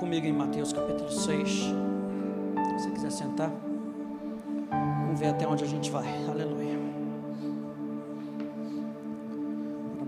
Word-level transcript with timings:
comigo 0.00 0.26
em 0.26 0.32
Mateus 0.32 0.72
capítulo 0.72 1.10
6. 1.10 1.50
Se 1.50 1.72
você 2.78 2.90
quiser 2.90 3.12
sentar, 3.12 3.52
vamos 4.70 5.20
ver 5.20 5.26
até 5.26 5.46
onde 5.46 5.62
a 5.62 5.66
gente 5.66 5.90
vai. 5.90 6.06
Aleluia. 6.26 6.80
A 10.00 10.04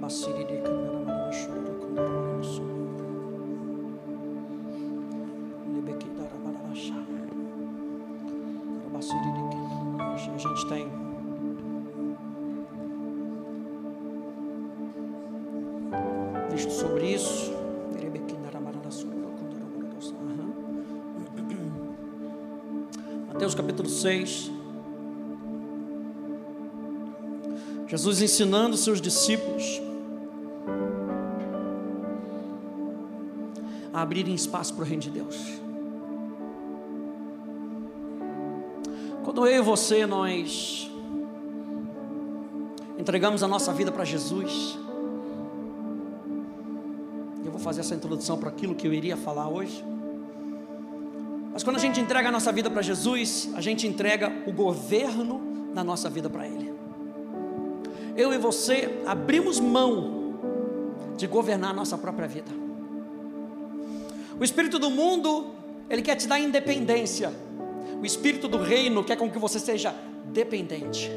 6. 24.02 24.50
Jesus 27.86 28.20
ensinando 28.20 28.76
seus 28.76 29.00
discípulos 29.00 29.80
a 33.92 34.02
abrirem 34.02 34.34
espaço 34.34 34.75
para 34.75 34.83
o 34.83 34.86
reino 34.86 35.02
de 35.02 35.11
Deus. 35.11 35.36
Quando 39.25 39.47
eu 39.47 39.62
e 39.62 39.62
você 39.62 40.05
nós 40.05 40.91
entregamos 42.98 43.42
a 43.42 43.48
nossa 43.48 43.72
vida 43.72 43.92
para 43.92 44.05
Jesus, 44.05 44.78
eu 47.44 47.53
vou 47.53 47.61
fazer 47.61 47.83
essa 47.83 47.94
introdução 47.94 48.36
para 48.36 48.48
aquilo 48.48 48.75
que 48.75 48.86
eu 48.86 48.92
iria 48.92 49.16
falar 49.16 49.48
hoje. 49.48 49.92
Mas 51.52 51.62
quando 51.62 51.77
a 51.77 51.78
gente 51.78 52.00
entrega 52.00 52.30
a 52.30 52.33
nossa 52.33 52.50
vida 52.50 52.70
para 52.70 52.80
Jesus, 52.80 53.50
a 53.55 53.61
gente 53.61 53.86
entrega 53.86 54.33
o 54.47 54.53
governo 54.53 55.70
da 55.75 55.84
nossa 55.84 56.09
vida 56.09 56.31
para 56.31 56.47
Ele. 56.47 56.72
Eu 58.17 58.33
e 58.33 58.39
você 58.39 59.03
abrimos 59.06 59.61
mão 59.61 60.34
de 61.17 61.27
governar 61.27 61.70
a 61.70 61.75
nossa 61.75 61.98
própria 61.98 62.27
vida. 62.27 62.50
O 64.41 64.42
espírito 64.42 64.78
do 64.78 64.91
mundo, 64.91 65.50
ele 65.91 66.00
quer 66.00 66.17
te 66.17 66.27
dar 66.27 66.39
independência. 66.39 67.33
O 68.00 68.06
espírito 68.06 68.48
do 68.48 68.59
reino 68.59 69.05
quer 69.05 69.16
com 69.16 69.31
que 69.31 69.39
você 69.39 69.59
seja 69.59 69.94
dependente. 70.25 71.11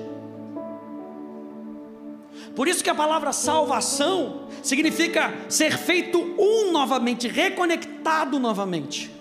Por 2.56 2.68
isso 2.68 2.84
que 2.84 2.90
a 2.90 2.96
palavra 2.96 3.32
salvação 3.32 4.48
significa 4.62 5.34
ser 5.48 5.78
feito 5.78 6.20
um 6.38 6.72
novamente, 6.72 7.28
reconectado 7.28 8.38
novamente 8.38 9.15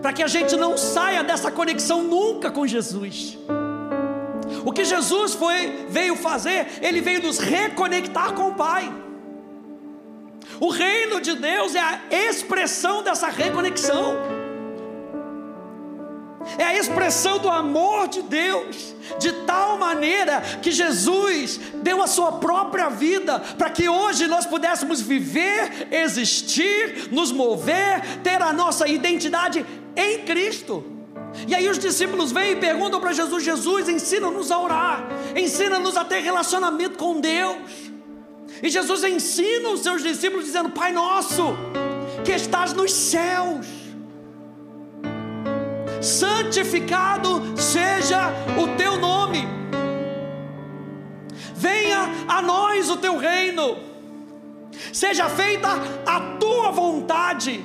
para 0.00 0.12
que 0.12 0.22
a 0.22 0.26
gente 0.26 0.56
não 0.56 0.76
saia 0.76 1.22
dessa 1.22 1.50
conexão 1.50 2.02
nunca 2.02 2.50
com 2.50 2.66
Jesus. 2.66 3.38
O 4.64 4.72
que 4.72 4.84
Jesus 4.84 5.34
foi, 5.34 5.86
veio 5.88 6.16
fazer, 6.16 6.66
ele 6.82 7.00
veio 7.00 7.22
nos 7.22 7.38
reconectar 7.38 8.32
com 8.34 8.48
o 8.48 8.54
Pai. 8.54 8.92
O 10.60 10.70
reino 10.70 11.20
de 11.20 11.34
Deus 11.34 11.74
é 11.74 11.80
a 11.80 12.00
expressão 12.10 13.02
dessa 13.02 13.28
reconexão. 13.28 14.40
É 16.58 16.64
a 16.64 16.76
expressão 16.76 17.38
do 17.38 17.48
amor 17.48 18.08
de 18.08 18.22
Deus, 18.22 18.94
de 19.18 19.32
tal 19.44 19.78
maneira 19.78 20.40
que 20.62 20.70
Jesus 20.70 21.60
deu 21.82 22.02
a 22.02 22.06
sua 22.06 22.32
própria 22.32 22.88
vida 22.88 23.38
para 23.58 23.70
que 23.70 23.88
hoje 23.88 24.26
nós 24.26 24.46
pudéssemos 24.46 25.00
viver, 25.00 25.88
existir, 25.90 27.08
nos 27.10 27.30
mover, 27.30 28.00
ter 28.22 28.42
a 28.42 28.52
nossa 28.52 28.88
identidade 28.88 29.64
em 29.96 30.24
Cristo. 30.24 30.84
E 31.46 31.54
aí 31.54 31.68
os 31.68 31.78
discípulos 31.78 32.32
vêm 32.32 32.52
e 32.52 32.56
perguntam 32.56 33.00
para 33.00 33.12
Jesus: 33.12 33.44
Jesus, 33.44 33.88
ensina-nos 33.88 34.50
a 34.50 34.58
orar, 34.58 35.08
ensina-nos 35.36 35.96
a 35.96 36.04
ter 36.04 36.20
relacionamento 36.20 36.96
com 36.98 37.20
Deus. 37.20 37.90
E 38.62 38.68
Jesus 38.68 39.04
ensina 39.04 39.70
os 39.70 39.80
seus 39.80 40.02
discípulos 40.02 40.44
dizendo: 40.44 40.70
Pai 40.70 40.92
nosso, 40.92 41.56
que 42.24 42.32
estás 42.32 42.72
nos 42.72 42.92
céus, 42.92 43.66
santificado 46.00 47.54
seja 47.56 48.32
o 48.60 48.76
teu 48.76 48.96
nome, 48.98 49.46
venha 51.54 52.10
a 52.26 52.42
nós 52.42 52.90
o 52.90 52.96
teu 52.96 53.16
reino, 53.16 53.78
seja 54.92 55.28
feita 55.28 55.68
a 56.04 56.20
tua 56.38 56.72
vontade 56.72 57.64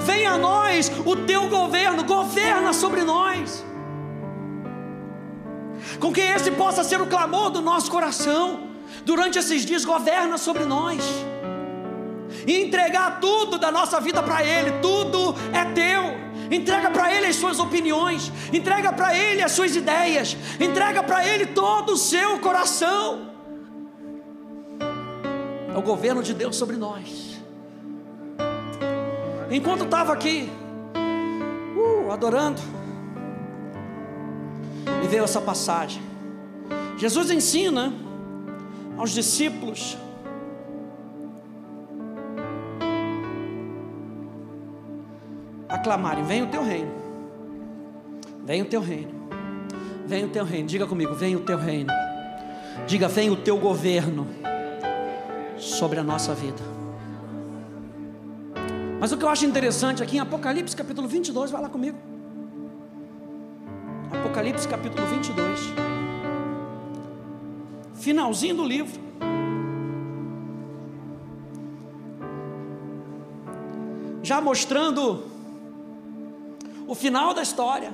Venha 0.00 0.32
a 0.32 0.38
nós 0.38 0.90
o 1.04 1.16
teu 1.16 1.48
governo, 1.48 2.04
governa 2.04 2.72
sobre 2.72 3.02
nós. 3.02 3.64
Com 5.98 6.12
que 6.12 6.20
esse 6.20 6.50
possa 6.50 6.84
ser 6.84 7.00
o 7.00 7.06
clamor 7.06 7.50
do 7.50 7.60
nosso 7.60 7.90
coração. 7.90 8.68
Durante 9.04 9.38
esses 9.38 9.64
dias, 9.64 9.84
governa 9.84 10.36
sobre 10.38 10.64
nós. 10.64 11.02
E 12.46 12.60
entregar 12.62 13.20
tudo 13.20 13.58
da 13.58 13.70
nossa 13.70 14.00
vida 14.00 14.22
para 14.22 14.44
Ele, 14.44 14.72
tudo 14.80 15.34
é 15.52 15.64
teu. 15.72 16.28
Entrega 16.50 16.90
para 16.90 17.14
Ele 17.14 17.26
as 17.26 17.36
suas 17.36 17.58
opiniões, 17.58 18.32
entrega 18.52 18.90
para 18.92 19.14
Ele 19.14 19.42
as 19.42 19.52
suas 19.52 19.76
ideias, 19.76 20.34
entrega 20.58 21.02
para 21.02 21.26
Ele 21.26 21.46
todo 21.46 21.92
o 21.92 21.96
seu 21.96 22.38
coração. 22.38 23.30
É 25.74 25.76
o 25.76 25.82
governo 25.82 26.22
de 26.22 26.32
Deus 26.32 26.56
sobre 26.56 26.76
nós. 26.76 27.27
Enquanto 29.50 29.84
estava 29.84 30.12
aqui, 30.12 30.50
uh, 31.74 32.10
adorando, 32.10 32.60
me 35.00 35.08
veio 35.08 35.24
essa 35.24 35.40
passagem. 35.40 36.02
Jesus 36.98 37.30
ensina 37.30 37.94
aos 38.98 39.10
discípulos 39.10 39.96
a 45.66 45.78
clamarem: 45.78 46.24
Vem 46.24 46.42
o 46.42 46.48
teu 46.48 46.62
reino, 46.62 46.92
vem 48.44 48.60
o 48.60 48.66
teu 48.66 48.82
reino, 48.82 49.12
vem 50.06 50.24
o 50.26 50.28
teu 50.28 50.44
reino. 50.44 50.68
Diga 50.68 50.86
comigo: 50.86 51.14
Vem 51.14 51.36
o 51.36 51.40
teu 51.40 51.56
reino. 51.56 51.92
Diga: 52.86 53.08
Vem 53.08 53.30
o 53.30 53.36
teu 53.36 53.56
governo 53.56 54.26
sobre 55.56 55.98
a 55.98 56.02
nossa 56.02 56.34
vida. 56.34 56.77
Mas 59.00 59.12
o 59.12 59.16
que 59.16 59.24
eu 59.24 59.28
acho 59.28 59.46
interessante 59.46 60.02
aqui 60.02 60.16
em 60.16 60.20
Apocalipse 60.20 60.74
capítulo 60.74 61.06
22, 61.06 61.50
vai 61.50 61.62
lá 61.62 61.68
comigo. 61.68 61.96
Apocalipse 64.10 64.66
capítulo 64.66 65.06
22. 65.06 65.60
Finalzinho 67.94 68.56
do 68.56 68.64
livro. 68.64 69.00
Já 74.22 74.40
mostrando 74.40 75.24
o 76.86 76.94
final 76.94 77.32
da 77.32 77.42
história. 77.42 77.92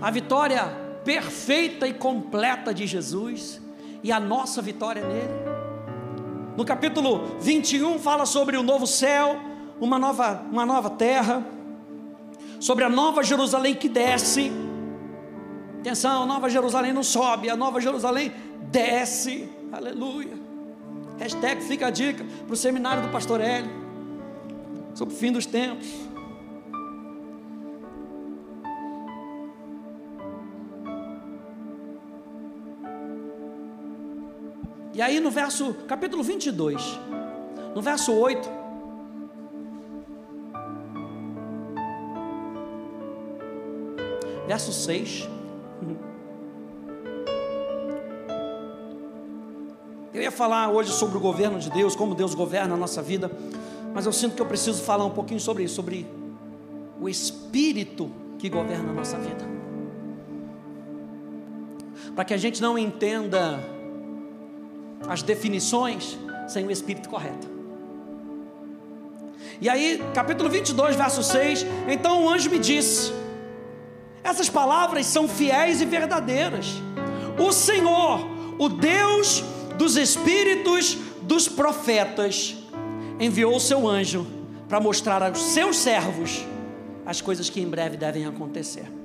A 0.00 0.10
vitória 0.10 0.66
perfeita 1.04 1.86
e 1.86 1.94
completa 1.94 2.74
de 2.74 2.86
Jesus 2.86 3.60
e 4.02 4.12
a 4.12 4.20
nossa 4.20 4.60
vitória 4.60 5.02
nele. 5.02 5.51
No 6.56 6.64
capítulo 6.64 7.38
21 7.40 7.98
fala 7.98 8.26
sobre 8.26 8.56
o 8.56 8.62
novo 8.62 8.86
céu, 8.86 9.40
uma 9.80 9.98
nova, 9.98 10.44
uma 10.50 10.66
nova 10.66 10.90
terra, 10.90 11.44
sobre 12.60 12.84
a 12.84 12.88
nova 12.88 13.22
Jerusalém 13.22 13.74
que 13.74 13.88
desce. 13.88 14.52
Atenção, 15.80 16.22
a 16.22 16.26
nova 16.26 16.50
Jerusalém 16.50 16.92
não 16.92 17.02
sobe, 17.02 17.48
a 17.48 17.56
nova 17.56 17.80
Jerusalém 17.80 18.32
desce. 18.70 19.48
Aleluia. 19.72 20.38
Hashtag 21.18 21.62
fica 21.62 21.86
a 21.86 21.90
dica 21.90 22.24
para 22.46 22.52
o 22.52 22.56
seminário 22.56 23.02
do 23.02 23.08
pastor 23.08 23.40
Hélio 23.40 23.70
sobre 24.94 25.14
o 25.14 25.16
fim 25.16 25.32
dos 25.32 25.46
tempos. 25.46 25.88
E 34.94 35.00
aí 35.00 35.20
no 35.20 35.30
verso, 35.30 35.72
capítulo 35.88 36.22
22, 36.22 37.00
no 37.74 37.80
verso 37.80 38.12
8, 38.12 38.46
verso 44.46 44.70
6. 44.70 45.30
Eu 50.12 50.20
ia 50.20 50.30
falar 50.30 50.68
hoje 50.68 50.92
sobre 50.92 51.16
o 51.16 51.20
governo 51.20 51.58
de 51.58 51.70
Deus, 51.70 51.96
como 51.96 52.14
Deus 52.14 52.34
governa 52.34 52.74
a 52.74 52.76
nossa 52.76 53.00
vida, 53.00 53.32
mas 53.94 54.04
eu 54.04 54.12
sinto 54.12 54.34
que 54.34 54.42
eu 54.42 54.46
preciso 54.46 54.82
falar 54.82 55.06
um 55.06 55.10
pouquinho 55.10 55.40
sobre 55.40 55.64
isso, 55.64 55.76
sobre 55.76 56.06
o 57.00 57.08
Espírito 57.08 58.10
que 58.38 58.50
governa 58.50 58.90
a 58.90 58.92
nossa 58.92 59.16
vida. 59.16 59.48
Para 62.14 62.26
que 62.26 62.34
a 62.34 62.36
gente 62.36 62.60
não 62.60 62.76
entenda 62.76 63.71
as 65.08 65.22
definições 65.22 66.18
sem 66.48 66.66
o 66.66 66.70
espírito 66.70 67.08
correto. 67.08 67.50
E 69.60 69.68
aí, 69.68 70.02
capítulo 70.14 70.50
22, 70.50 70.96
verso 70.96 71.22
6: 71.22 71.64
Então 71.88 72.24
o 72.24 72.28
anjo 72.28 72.50
me 72.50 72.58
disse: 72.58 73.12
Essas 74.24 74.48
palavras 74.48 75.06
são 75.06 75.28
fiéis 75.28 75.80
e 75.80 75.84
verdadeiras. 75.84 76.66
O 77.38 77.52
Senhor, 77.52 78.26
o 78.58 78.68
Deus 78.68 79.42
dos 79.78 79.96
espíritos 79.96 80.98
dos 81.22 81.48
profetas, 81.48 82.56
enviou 83.20 83.56
o 83.56 83.60
seu 83.60 83.86
anjo 83.88 84.26
para 84.68 84.80
mostrar 84.80 85.22
aos 85.22 85.40
seus 85.40 85.76
servos 85.76 86.44
as 87.06 87.20
coisas 87.20 87.50
que 87.50 87.60
em 87.60 87.68
breve 87.68 87.96
devem 87.96 88.26
acontecer. 88.26 89.01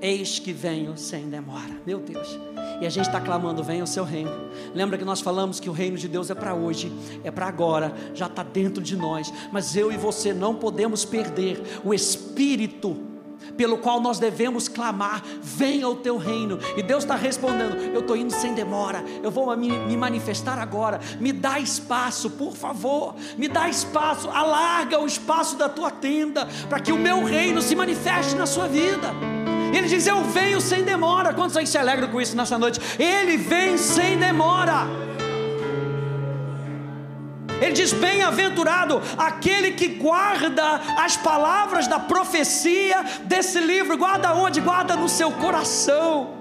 Eis 0.00 0.38
que 0.38 0.52
venho 0.52 0.96
sem 0.96 1.28
demora, 1.28 1.76
meu 1.84 1.98
Deus. 1.98 2.38
E 2.80 2.86
a 2.86 2.90
gente 2.90 3.06
está 3.06 3.20
clamando: 3.20 3.64
venha 3.64 3.82
o 3.82 3.86
seu 3.86 4.04
reino. 4.04 4.30
Lembra 4.72 4.96
que 4.96 5.04
nós 5.04 5.20
falamos 5.20 5.58
que 5.58 5.68
o 5.68 5.72
reino 5.72 5.96
de 5.96 6.06
Deus 6.06 6.30
é 6.30 6.34
para 6.34 6.54
hoje, 6.54 6.92
é 7.24 7.30
para 7.30 7.46
agora, 7.46 7.92
já 8.14 8.26
está 8.26 8.44
dentro 8.44 8.82
de 8.82 8.96
nós. 8.96 9.32
Mas 9.52 9.74
eu 9.74 9.90
e 9.90 9.96
você 9.96 10.32
não 10.32 10.54
podemos 10.54 11.04
perder 11.04 11.60
o 11.84 11.92
Espírito 11.92 12.96
pelo 13.56 13.78
qual 13.78 14.00
nós 14.00 14.20
devemos 14.20 14.68
clamar: 14.68 15.20
venha 15.42 15.88
o 15.88 15.96
teu 15.96 16.16
reino. 16.16 16.60
E 16.76 16.82
Deus 16.82 17.02
está 17.02 17.16
respondendo: 17.16 17.76
eu 17.92 18.00
estou 18.00 18.16
indo 18.16 18.32
sem 18.32 18.54
demora, 18.54 19.04
eu 19.20 19.32
vou 19.32 19.54
me, 19.56 19.96
manifestar 19.96 20.60
agora. 20.60 21.00
Me 21.18 21.32
dá 21.32 21.58
espaço, 21.58 22.30
por 22.30 22.54
favor, 22.54 23.16
me 23.36 23.48
dá 23.48 23.68
espaço, 23.68 24.30
alarga 24.30 25.00
o 25.00 25.06
espaço 25.06 25.56
da 25.56 25.68
tua 25.68 25.90
tenda, 25.90 26.46
para 26.68 26.78
que 26.78 26.92
o 26.92 26.98
meu 26.98 27.24
reino 27.24 27.60
se 27.60 27.74
manifeste 27.74 28.36
na 28.36 28.46
sua 28.46 28.68
vida. 28.68 29.37
Ele 29.72 29.86
diz: 29.86 30.06
Eu 30.06 30.24
venho 30.24 30.60
sem 30.60 30.82
demora. 30.82 31.34
Quantos 31.34 31.56
aí 31.56 31.66
se 31.66 31.78
alegram 31.78 32.08
com 32.08 32.20
isso 32.20 32.36
nessa 32.36 32.58
noite? 32.58 32.80
Ele 32.98 33.36
vem 33.36 33.76
sem 33.76 34.18
demora. 34.18 34.86
Ele 37.60 37.72
diz: 37.72 37.92
Bem-aventurado 37.92 39.00
aquele 39.16 39.72
que 39.72 39.88
guarda 39.88 40.80
as 40.98 41.16
palavras 41.16 41.86
da 41.86 41.98
profecia 41.98 43.04
desse 43.24 43.58
livro. 43.60 43.96
Guarda 43.96 44.34
onde? 44.34 44.60
Guarda 44.60 44.96
no 44.96 45.08
seu 45.08 45.30
coração. 45.32 46.38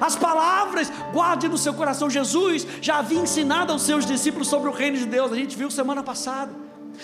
As 0.00 0.16
palavras, 0.16 0.90
guarde 1.12 1.48
no 1.48 1.58
seu 1.58 1.74
coração. 1.74 2.08
Jesus 2.08 2.66
já 2.80 2.98
havia 2.98 3.20
ensinado 3.20 3.72
aos 3.72 3.82
seus 3.82 4.06
discípulos 4.06 4.48
sobre 4.48 4.68
o 4.68 4.72
reino 4.72 4.96
de 4.96 5.06
Deus. 5.06 5.32
A 5.32 5.36
gente 5.36 5.56
viu 5.56 5.70
semana 5.70 6.02
passada. 6.02 6.52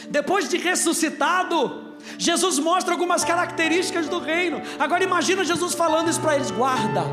Depois 0.08 0.48
de 0.48 0.56
ressuscitado, 0.56 1.89
Jesus 2.18 2.58
mostra 2.58 2.92
algumas 2.92 3.24
características 3.24 4.08
do 4.08 4.18
reino. 4.18 4.60
Agora 4.78 5.02
imagina 5.02 5.44
Jesus 5.44 5.74
falando 5.74 6.08
isso 6.08 6.20
para 6.20 6.36
eles: 6.36 6.50
guarda 6.50 7.04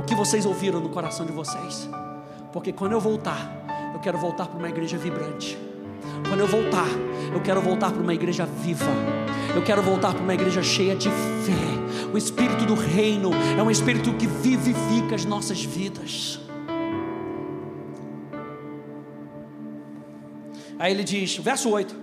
o 0.00 0.04
que 0.04 0.14
vocês 0.14 0.44
ouviram 0.46 0.80
no 0.80 0.88
coração 0.88 1.24
de 1.24 1.32
vocês, 1.32 1.88
porque 2.52 2.72
quando 2.72 2.92
eu 2.92 3.00
voltar, 3.00 3.38
eu 3.94 4.00
quero 4.00 4.18
voltar 4.18 4.46
para 4.46 4.58
uma 4.58 4.68
igreja 4.68 4.96
vibrante. 4.98 5.58
Quando 6.28 6.40
eu 6.40 6.46
voltar, 6.46 6.88
eu 7.32 7.40
quero 7.40 7.60
voltar 7.60 7.90
para 7.90 8.02
uma 8.02 8.14
igreja 8.14 8.46
viva. 8.46 8.90
Eu 9.54 9.62
quero 9.62 9.82
voltar 9.82 10.12
para 10.12 10.22
uma 10.22 10.34
igreja 10.34 10.62
cheia 10.62 10.94
de 10.94 11.08
fé. 11.08 12.10
O 12.12 12.18
espírito 12.18 12.64
do 12.64 12.74
reino 12.74 13.30
é 13.58 13.62
um 13.62 13.70
espírito 13.70 14.12
que 14.14 14.26
vivifica 14.26 15.14
as 15.14 15.24
nossas 15.24 15.62
vidas. 15.62 16.40
Aí 20.78 20.92
ele 20.92 21.04
diz, 21.04 21.36
verso 21.36 21.68
8: 21.68 21.94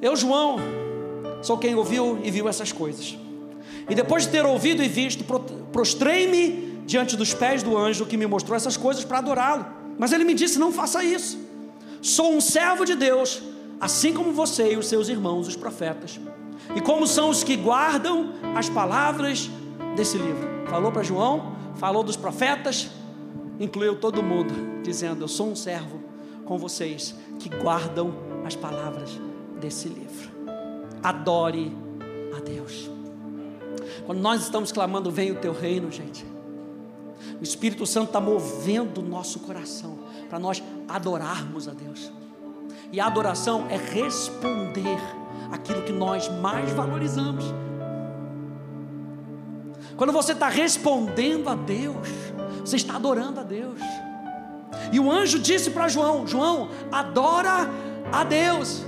Eu, 0.00 0.14
João, 0.14 0.56
Sou 1.42 1.58
quem 1.58 1.74
ouviu 1.74 2.20
e 2.22 2.30
viu 2.30 2.48
essas 2.48 2.72
coisas. 2.72 3.16
E 3.88 3.94
depois 3.94 4.24
de 4.24 4.30
ter 4.30 4.44
ouvido 4.44 4.82
e 4.82 4.88
visto, 4.88 5.24
prostrei-me 5.72 6.82
diante 6.86 7.16
dos 7.16 7.34
pés 7.34 7.62
do 7.62 7.76
anjo 7.76 8.06
que 8.06 8.16
me 8.16 8.26
mostrou 8.26 8.56
essas 8.56 8.76
coisas 8.76 9.04
para 9.04 9.18
adorá-lo. 9.18 9.66
Mas 9.98 10.12
ele 10.12 10.24
me 10.24 10.34
disse: 10.34 10.58
Não 10.58 10.72
faça 10.72 11.04
isso. 11.04 11.38
Sou 12.00 12.34
um 12.34 12.40
servo 12.40 12.84
de 12.84 12.94
Deus, 12.94 13.42
assim 13.80 14.12
como 14.12 14.32
você 14.32 14.72
e 14.72 14.76
os 14.76 14.86
seus 14.86 15.08
irmãos, 15.08 15.48
os 15.48 15.56
profetas. 15.56 16.20
E 16.74 16.80
como 16.80 17.06
são 17.06 17.28
os 17.28 17.42
que 17.42 17.56
guardam 17.56 18.32
as 18.54 18.68
palavras 18.68 19.50
desse 19.96 20.16
livro. 20.16 20.48
Falou 20.68 20.92
para 20.92 21.02
João, 21.02 21.56
falou 21.76 22.02
dos 22.02 22.16
profetas, 22.16 22.88
incluiu 23.58 23.96
todo 23.96 24.22
mundo, 24.22 24.82
dizendo: 24.82 25.24
Eu 25.24 25.28
sou 25.28 25.50
um 25.50 25.56
servo 25.56 26.00
com 26.44 26.56
vocês 26.56 27.14
que 27.38 27.48
guardam 27.48 28.14
as 28.44 28.54
palavras 28.54 29.10
desse 29.60 29.88
livro 29.88 30.41
adore 31.02 31.76
a 32.36 32.40
Deus. 32.40 32.90
Quando 34.06 34.20
nós 34.20 34.42
estamos 34.42 34.72
clamando, 34.72 35.10
vem 35.10 35.30
o 35.30 35.36
teu 35.36 35.52
reino, 35.52 35.90
gente. 35.90 36.24
O 37.40 37.42
Espírito 37.42 37.86
Santo 37.86 38.08
está 38.08 38.20
movendo 38.20 39.00
o 39.00 39.04
nosso 39.04 39.40
coração 39.40 39.98
para 40.28 40.38
nós 40.38 40.62
adorarmos 40.88 41.68
a 41.68 41.72
Deus. 41.72 42.10
E 42.90 43.00
a 43.00 43.06
adoração 43.06 43.66
é 43.68 43.76
responder 43.76 44.98
aquilo 45.50 45.82
que 45.82 45.92
nós 45.92 46.28
mais 46.28 46.70
valorizamos. 46.72 47.44
Quando 49.96 50.12
você 50.12 50.32
está 50.32 50.48
respondendo 50.48 51.48
a 51.48 51.54
Deus, 51.54 52.08
você 52.60 52.76
está 52.76 52.96
adorando 52.96 53.40
a 53.40 53.42
Deus. 53.42 53.80
E 54.90 54.98
o 54.98 55.10
anjo 55.10 55.38
disse 55.38 55.70
para 55.70 55.88
João: 55.88 56.26
João, 56.26 56.68
adora 56.90 57.68
a 58.10 58.24
Deus. 58.24 58.84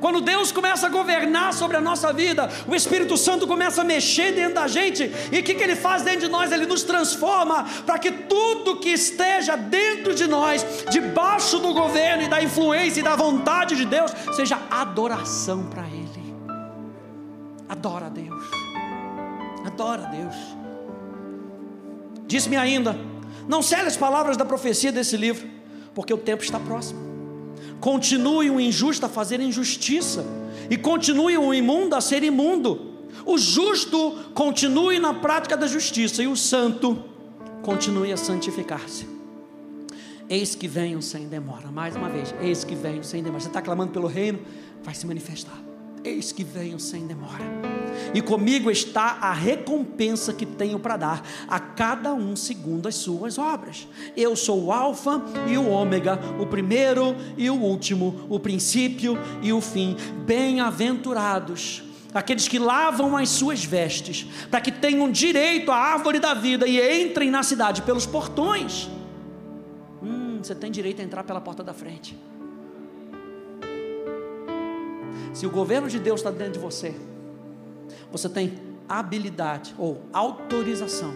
Quando 0.00 0.20
Deus 0.20 0.52
começa 0.52 0.86
a 0.86 0.90
governar 0.90 1.52
sobre 1.52 1.76
a 1.76 1.80
nossa 1.80 2.12
vida, 2.12 2.48
o 2.66 2.74
Espírito 2.74 3.16
Santo 3.16 3.46
começa 3.46 3.82
a 3.82 3.84
mexer 3.84 4.32
dentro 4.32 4.54
da 4.54 4.68
gente, 4.68 5.10
e 5.32 5.38
o 5.38 5.42
que, 5.42 5.54
que 5.54 5.62
ele 5.62 5.76
faz 5.76 6.02
dentro 6.02 6.20
de 6.20 6.28
nós? 6.28 6.52
Ele 6.52 6.66
nos 6.66 6.82
transforma 6.82 7.64
para 7.84 7.98
que 7.98 8.10
tudo 8.10 8.76
que 8.76 8.90
esteja 8.90 9.56
dentro 9.56 10.14
de 10.14 10.26
nós, 10.26 10.64
debaixo 10.90 11.58
do 11.58 11.72
governo 11.72 12.24
e 12.24 12.28
da 12.28 12.42
influência 12.42 13.00
e 13.00 13.04
da 13.04 13.16
vontade 13.16 13.76
de 13.76 13.84
Deus, 13.84 14.12
seja 14.32 14.58
adoração 14.70 15.64
para 15.66 15.86
Ele. 15.86 16.34
Adora 17.68 18.06
a 18.06 18.10
Deus, 18.10 18.44
adora 19.66 20.02
a 20.02 20.06
Deus. 20.06 20.34
Diz-me 22.26 22.56
ainda: 22.56 22.96
não 23.48 23.62
cele 23.62 23.88
as 23.88 23.96
palavras 23.96 24.36
da 24.36 24.44
profecia 24.44 24.92
desse 24.92 25.16
livro, 25.16 25.48
porque 25.94 26.14
o 26.14 26.18
tempo 26.18 26.42
está 26.42 26.58
próximo. 26.58 27.09
Continue 27.80 28.50
o 28.50 28.60
injusto 28.60 29.06
a 29.06 29.08
fazer 29.08 29.40
injustiça, 29.40 30.24
e 30.68 30.76
continue 30.76 31.36
o 31.38 31.52
imundo 31.52 31.96
a 31.96 32.00
ser 32.00 32.22
imundo. 32.22 32.88
O 33.24 33.38
justo 33.38 34.16
continue 34.34 34.98
na 34.98 35.14
prática 35.14 35.56
da 35.56 35.66
justiça, 35.66 36.22
e 36.22 36.26
o 36.26 36.36
santo 36.36 37.02
continue 37.62 38.12
a 38.12 38.16
santificar-se. 38.16 39.08
Eis 40.28 40.54
que 40.54 40.68
venho 40.68 41.02
sem 41.02 41.26
demora, 41.26 41.72
mais 41.72 41.96
uma 41.96 42.08
vez, 42.08 42.32
eis 42.40 42.62
que 42.62 42.74
venho 42.74 43.02
sem 43.02 43.22
demora. 43.22 43.40
Você 43.40 43.48
está 43.48 43.60
clamando 43.60 43.92
pelo 43.92 44.06
reino, 44.06 44.38
vai 44.82 44.94
se 44.94 45.06
manifestar. 45.06 45.69
Eis 46.04 46.32
que 46.32 46.44
venho 46.44 46.78
sem 46.78 47.06
demora 47.06 47.70
e 48.14 48.20
comigo 48.20 48.70
está 48.70 49.18
a 49.20 49.32
recompensa 49.32 50.32
que 50.32 50.46
tenho 50.46 50.78
para 50.78 50.96
dar 50.96 51.22
a 51.46 51.60
cada 51.60 52.12
um 52.12 52.34
segundo 52.34 52.88
as 52.88 52.96
suas 52.96 53.38
obras. 53.38 53.86
Eu 54.16 54.34
sou 54.34 54.64
o 54.64 54.72
Alfa 54.72 55.22
e 55.48 55.56
o 55.56 55.68
Ômega, 55.68 56.18
o 56.38 56.46
primeiro 56.46 57.14
e 57.36 57.48
o 57.50 57.54
último, 57.54 58.26
o 58.28 58.38
princípio 58.38 59.18
e 59.42 59.52
o 59.52 59.60
fim. 59.60 59.96
Bem-aventurados 60.24 61.84
aqueles 62.12 62.48
que 62.48 62.58
lavam 62.58 63.16
as 63.16 63.28
suas 63.28 63.64
vestes, 63.64 64.26
para 64.50 64.60
que 64.60 64.72
tenham 64.72 65.10
direito 65.10 65.70
à 65.70 65.76
árvore 65.76 66.18
da 66.18 66.34
vida 66.34 66.66
e 66.66 67.04
entrem 67.04 67.30
na 67.30 67.44
cidade 67.44 67.82
pelos 67.82 68.04
portões. 68.04 68.90
Hum, 70.02 70.40
você 70.42 70.54
tem 70.54 70.72
direito 70.72 71.00
a 71.00 71.04
entrar 71.04 71.22
pela 71.22 71.40
porta 71.40 71.62
da 71.62 71.72
frente. 71.72 72.18
Se 75.40 75.46
o 75.46 75.50
governo 75.50 75.88
de 75.88 75.98
Deus 75.98 76.20
está 76.20 76.30
dentro 76.30 76.52
de 76.52 76.58
você, 76.58 76.94
você 78.12 78.28
tem 78.28 78.58
habilidade 78.86 79.74
ou 79.78 80.02
autorização 80.12 81.14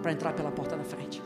para 0.00 0.10
entrar 0.10 0.32
pela 0.32 0.50
porta 0.50 0.74
da 0.74 0.84
frente. 0.84 1.22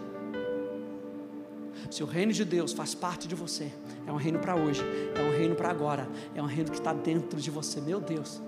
Se 1.88 2.02
o 2.02 2.06
reino 2.06 2.32
de 2.32 2.44
Deus 2.44 2.72
faz 2.72 2.96
parte 2.96 3.28
de 3.28 3.37
você, 3.37 3.70
é 4.04 4.11
um 4.11 4.16
reino 4.16 4.40
para 4.40 4.56
hoje, 4.56 4.82
é 5.14 5.22
um 5.22 5.30
reino 5.30 5.54
para 5.54 5.70
agora, 5.70 6.08
é 6.34 6.42
um 6.42 6.46
reino 6.46 6.68
que 6.68 6.78
está 6.78 6.92
dentro 6.92 7.40
de 7.40 7.49
você, 7.49 7.80
meu 7.80 8.00
Deus, 8.00 8.42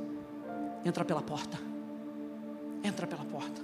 entra 0.84 1.04
pela 1.04 1.22
porta, 1.22 1.56
entra 2.82 3.06
pela 3.06 3.24
porta. 3.24 3.60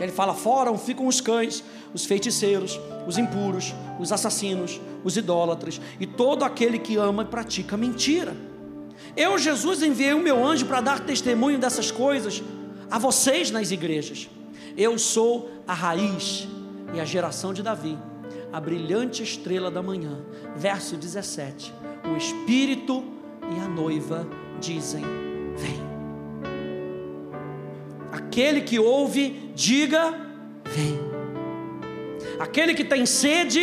Ele 0.00 0.12
fala: 0.12 0.34
fora 0.34 0.76
ficam 0.76 1.06
os 1.06 1.20
cães, 1.20 1.62
os 1.92 2.04
feiticeiros, 2.04 2.78
os 3.06 3.18
impuros, 3.18 3.74
os 3.98 4.12
assassinos, 4.12 4.80
os 5.04 5.16
idólatras 5.16 5.80
e 6.00 6.06
todo 6.06 6.44
aquele 6.44 6.78
que 6.78 6.96
ama 6.96 7.22
e 7.22 7.26
pratica 7.26 7.76
mentira. 7.76 8.34
Eu, 9.16 9.38
Jesus, 9.38 9.82
enviei 9.82 10.14
o 10.14 10.20
meu 10.20 10.44
anjo 10.44 10.66
para 10.66 10.80
dar 10.80 11.00
testemunho 11.00 11.58
dessas 11.58 11.90
coisas 11.90 12.42
a 12.90 12.98
vocês 12.98 13.50
nas 13.50 13.70
igrejas. 13.70 14.28
Eu 14.76 14.98
sou 14.98 15.50
a 15.68 15.74
raiz 15.74 16.48
e 16.94 17.00
a 17.00 17.04
geração 17.04 17.52
de 17.54 17.62
Davi, 17.62 17.96
a 18.52 18.60
brilhante 18.60 19.22
estrela 19.22 19.70
da 19.70 19.82
manhã. 19.82 20.24
Verso 20.56 20.96
17: 20.96 21.72
O 22.12 22.16
Espírito 22.16 23.04
e 23.54 23.60
a 23.60 23.68
noiva 23.68 24.26
dizem: 24.60 25.04
Vem. 25.56 25.94
Aquele 28.10 28.62
que 28.62 28.78
ouve, 28.78 29.43
diga: 29.54 30.14
Vem. 30.64 30.98
Aquele 32.38 32.74
que 32.74 32.84
tem 32.84 33.06
sede, 33.06 33.60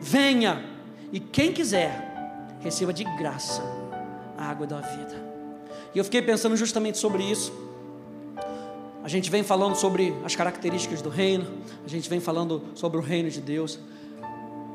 venha, 0.00 0.64
e 1.10 1.18
quem 1.18 1.52
quiser, 1.52 2.56
receba 2.60 2.92
de 2.92 3.04
graça 3.04 3.62
a 4.38 4.44
água 4.44 4.66
da 4.66 4.80
vida. 4.80 5.14
E 5.94 5.98
eu 5.98 6.04
fiquei 6.04 6.22
pensando 6.22 6.56
justamente 6.56 6.98
sobre 6.98 7.22
isso. 7.22 7.52
A 9.02 9.08
gente 9.08 9.30
vem 9.30 9.42
falando 9.42 9.74
sobre 9.74 10.14
as 10.24 10.36
características 10.36 11.02
do 11.02 11.08
reino, 11.08 11.46
a 11.84 11.88
gente 11.88 12.08
vem 12.08 12.20
falando 12.20 12.62
sobre 12.74 12.98
o 12.98 13.02
reino 13.02 13.28
de 13.28 13.40
Deus. 13.40 13.78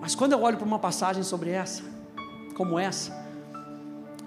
Mas 0.01 0.15
quando 0.15 0.33
eu 0.33 0.41
olho 0.41 0.57
para 0.57 0.65
uma 0.65 0.79
passagem 0.79 1.23
sobre 1.23 1.49
essa, 1.49 1.83
como 2.55 2.77
essa, 2.77 3.25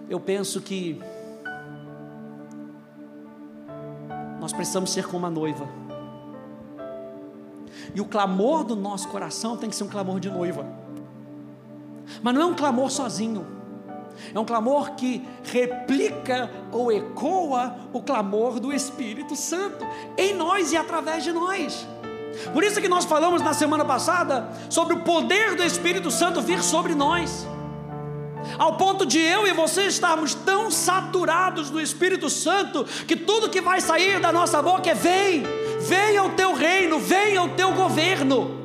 eu 0.09 0.19
penso 0.19 0.61
que 0.61 0.99
nós 4.41 4.53
precisamos 4.53 4.91
ser 4.91 5.05
como 5.05 5.19
uma 5.19 5.31
noiva. 5.31 5.69
E 7.95 8.01
o 8.01 8.05
clamor 8.05 8.65
do 8.65 8.77
nosso 8.77 9.09
coração 9.09 9.57
tem 9.57 9.71
que 9.71 9.77
ser 9.77 9.85
um 9.85 9.89
clamor 9.89 10.21
de 10.21 10.31
noiva. 10.31 10.67
Mas 12.23 12.35
não 12.35 12.43
é 12.43 12.47
um 12.47 12.55
clamor 12.55 12.91
sozinho. 12.91 13.47
É 14.35 14.39
um 14.39 14.45
clamor 14.45 14.93
que 14.93 15.27
replica 15.45 16.51
ou 16.73 16.93
ecoa 16.93 17.77
o 17.93 18.03
clamor 18.03 18.61
do 18.61 18.73
Espírito 18.73 19.35
Santo 19.35 19.87
em 20.17 20.35
nós 20.35 20.73
e 20.73 20.77
através 20.77 21.25
de 21.25 21.33
nós. 21.33 21.87
Por 22.53 22.63
isso 22.63 22.81
que 22.81 22.89
nós 22.89 23.05
falamos 23.05 23.43
na 23.43 23.53
semana 23.53 23.85
passada 23.85 24.49
sobre 24.69 24.95
o 24.95 25.01
poder 25.01 25.57
do 25.57 25.63
Espírito 25.63 26.11
Santo 26.11 26.41
vir 26.41 26.63
sobre 26.63 26.95
nós. 26.95 27.47
Ao 28.59 28.77
ponto 28.77 29.05
de 29.05 29.19
eu 29.19 29.47
e 29.47 29.53
você 29.53 29.87
estarmos 29.87 30.35
tão 30.35 30.71
saturados 30.71 31.71
do 31.71 31.81
Espírito 31.81 32.31
Santo 32.31 32.85
que 33.07 33.17
tudo 33.17 33.51
que 33.51 33.61
vai 33.61 33.81
sair 33.81 34.21
da 34.21 34.33
nossa 34.33 34.63
boca 34.63 34.91
é 34.91 34.95
vem, 34.95 35.43
venha 35.81 36.23
o 36.25 36.31
teu 36.31 36.53
reino, 36.53 36.99
venha 36.99 37.43
o 37.43 37.51
teu 37.51 37.73
governo. 37.73 38.59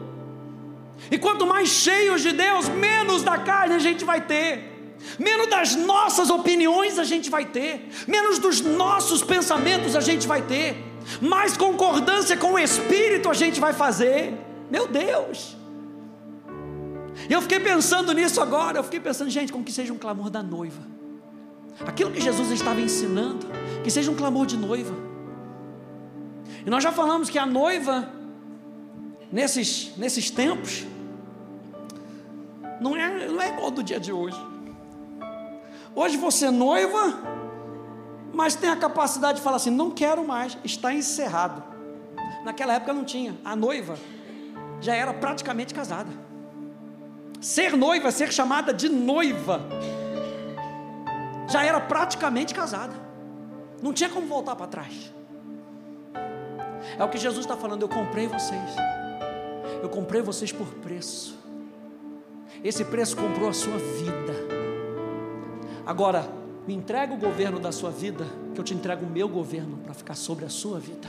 E 1.09 1.17
quanto 1.17 1.45
mais 1.45 1.69
cheios 1.69 2.21
de 2.21 2.31
Deus, 2.31 2.67
menos 2.69 3.23
da 3.23 3.37
carne 3.37 3.75
a 3.75 3.79
gente 3.79 4.03
vai 4.03 4.21
ter. 4.21 4.75
Menos 5.19 5.47
das 5.47 5.75
nossas 5.75 6.29
opiniões 6.29 6.97
a 6.97 7.03
gente 7.03 7.29
vai 7.29 7.45
ter, 7.45 7.89
menos 8.07 8.39
dos 8.39 8.61
nossos 8.61 9.21
pensamentos 9.21 9.95
a 9.95 10.01
gente 10.01 10.27
vai 10.27 10.41
ter, 10.41 10.83
mais 11.21 11.55
concordância 11.55 12.35
com 12.35 12.53
o 12.53 12.59
Espírito 12.59 13.29
a 13.29 13.33
gente 13.33 13.59
vai 13.59 13.71
fazer. 13.71 14.33
Meu 14.69 14.87
Deus! 14.87 15.55
Eu 17.29 17.41
fiquei 17.41 17.59
pensando 17.59 18.13
nisso 18.13 18.41
agora, 18.41 18.79
eu 18.79 18.83
fiquei 18.83 18.99
pensando, 18.99 19.29
gente, 19.29 19.51
como 19.51 19.63
que 19.63 19.71
seja 19.71 19.93
um 19.93 19.97
clamor 19.97 20.29
da 20.29 20.41
noiva. 20.41 20.81
Aquilo 21.85 22.11
que 22.11 22.21
Jesus 22.21 22.51
estava 22.51 22.81
ensinando, 22.81 23.47
que 23.83 23.91
seja 23.91 24.09
um 24.09 24.15
clamor 24.15 24.45
de 24.45 24.57
noiva. 24.57 25.04
E 26.65 26.69
nós 26.69 26.83
já 26.83 26.91
falamos 26.91 27.29
que 27.29 27.37
a 27.37 27.45
noiva, 27.45 28.09
nesses, 29.31 29.95
nesses 29.97 30.31
tempos, 30.31 30.83
não 32.81 32.95
é, 32.95 33.27
não 33.27 33.41
é 33.41 33.49
igual 33.49 33.69
do 33.69 33.83
dia 33.83 33.99
de 33.99 34.11
hoje. 34.11 34.37
Hoje 35.93 36.17
você 36.17 36.47
é 36.47 36.51
noiva, 36.51 37.19
mas 38.33 38.55
tem 38.55 38.69
a 38.69 38.75
capacidade 38.75 39.37
de 39.37 39.43
falar 39.43 39.57
assim: 39.57 39.69
não 39.69 39.91
quero 39.91 40.25
mais, 40.27 40.57
está 40.63 40.91
encerrado. 40.93 41.63
Naquela 42.43 42.73
época 42.73 42.93
não 42.93 43.05
tinha. 43.05 43.35
A 43.45 43.55
noiva 43.55 43.97
já 44.81 44.95
era 44.95 45.13
praticamente 45.13 45.73
casada. 45.73 46.09
Ser 47.39 47.77
noiva, 47.77 48.11
ser 48.11 48.33
chamada 48.33 48.73
de 48.73 48.89
noiva, 48.89 49.61
já 51.47 51.63
era 51.63 51.79
praticamente 51.79 52.55
casada. 52.55 52.93
Não 53.83 53.93
tinha 53.93 54.09
como 54.09 54.25
voltar 54.25 54.55
para 54.55 54.67
trás. 54.67 55.13
É 56.97 57.03
o 57.03 57.09
que 57.09 57.17
Jesus 57.17 57.45
está 57.45 57.57
falando. 57.57 57.81
Eu 57.81 57.89
comprei 57.89 58.27
vocês. 58.27 58.71
Eu 59.81 59.89
comprei 59.89 60.21
vocês 60.21 60.51
por 60.51 60.67
preço. 60.67 61.37
Esse 62.63 62.83
preço 62.85 63.15
comprou 63.15 63.49
a 63.49 63.53
sua 63.53 63.77
vida. 63.77 64.33
Agora, 65.85 66.27
me 66.67 66.73
entrega 66.73 67.13
o 67.13 67.17
governo 67.17 67.59
da 67.59 67.71
sua 67.71 67.91
vida, 67.91 68.25
que 68.53 68.59
eu 68.59 68.63
te 68.63 68.73
entrego 68.73 69.05
o 69.05 69.09
meu 69.09 69.29
governo 69.29 69.77
para 69.83 69.93
ficar 69.93 70.15
sobre 70.15 70.45
a 70.45 70.49
sua 70.49 70.79
vida. 70.79 71.07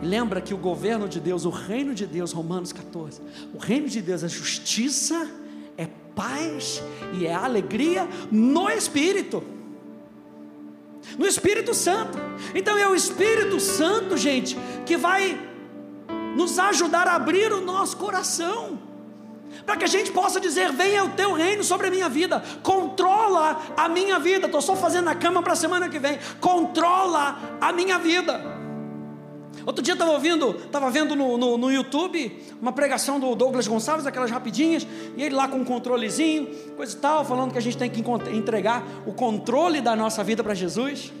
E 0.00 0.06
lembra 0.06 0.40
que 0.40 0.54
o 0.54 0.56
governo 0.56 1.08
de 1.08 1.20
Deus, 1.20 1.44
o 1.44 1.50
reino 1.50 1.94
de 1.94 2.06
Deus, 2.06 2.32
Romanos 2.32 2.72
14, 2.72 3.20
o 3.52 3.58
reino 3.58 3.88
de 3.88 4.00
Deus 4.00 4.22
é 4.22 4.28
justiça, 4.28 5.30
é 5.76 5.86
paz 6.14 6.82
e 7.18 7.26
é 7.26 7.34
alegria 7.34 8.08
no 8.30 8.70
Espírito. 8.70 9.42
No 11.18 11.26
Espírito 11.26 11.74
Santo. 11.74 12.18
Então 12.54 12.76
é 12.76 12.88
o 12.88 12.94
Espírito 12.94 13.58
Santo, 13.60 14.16
gente, 14.16 14.56
que 14.86 14.96
vai 14.96 15.40
nos 16.36 16.58
ajudar 16.58 17.06
a 17.06 17.14
abrir 17.14 17.52
o 17.52 17.60
nosso 17.60 17.96
coração 17.96 18.78
para 19.66 19.76
que 19.76 19.84
a 19.84 19.88
gente 19.88 20.10
possa 20.10 20.40
dizer: 20.40 20.72
venha 20.72 21.04
o 21.04 21.10
teu 21.10 21.32
reino 21.32 21.62
sobre 21.62 21.88
a 21.88 21.90
minha 21.90 22.08
vida, 22.08 22.42
controla 22.62 23.60
a 23.76 23.88
minha 23.88 24.18
vida. 24.18 24.46
Estou 24.46 24.62
só 24.62 24.76
fazendo 24.76 25.08
a 25.08 25.14
cama 25.14 25.42
para 25.42 25.52
a 25.52 25.56
semana 25.56 25.88
que 25.88 25.98
vem, 25.98 26.18
controla 26.40 27.38
a 27.60 27.72
minha 27.72 27.98
vida. 27.98 28.61
Outro 29.64 29.82
dia 29.82 29.94
estava 29.94 30.10
ouvindo, 30.10 30.50
estava 30.50 30.90
vendo 30.90 31.14
no, 31.14 31.38
no, 31.38 31.56
no, 31.56 31.70
YouTube 31.70 32.42
uma 32.60 32.72
pregação 32.72 33.20
do 33.20 33.34
Douglas 33.34 33.66
Gonçalves, 33.68 34.06
aquelas 34.06 34.30
rapidinhas, 34.30 34.86
e 35.16 35.22
ele 35.22 35.34
lá 35.34 35.46
com 35.46 35.58
um 35.58 35.64
controlezinho, 35.64 36.46
coisa 36.76 36.96
e 36.96 36.98
tal, 36.98 37.24
falando 37.24 37.52
que 37.52 37.58
a 37.58 37.62
gente 37.62 37.76
tem 37.76 37.88
que 37.88 38.02
entregar 38.32 38.82
o 39.06 39.12
controle 39.12 39.80
da 39.80 39.94
nossa 39.94 40.24
vida 40.24 40.42
para 40.42 40.54
Jesus. 40.54 41.12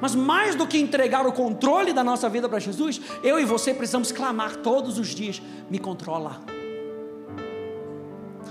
Mas 0.00 0.14
mais 0.14 0.54
do 0.54 0.66
que 0.66 0.78
entregar 0.78 1.26
o 1.26 1.32
controle 1.32 1.92
da 1.92 2.02
nossa 2.02 2.28
vida 2.28 2.48
para 2.48 2.58
Jesus, 2.58 3.00
eu 3.22 3.38
e 3.38 3.44
você 3.44 3.72
precisamos 3.72 4.10
clamar 4.10 4.56
todos 4.56 4.98
os 4.98 5.08
dias: 5.08 5.40
me 5.70 5.78
controla. 5.78 6.40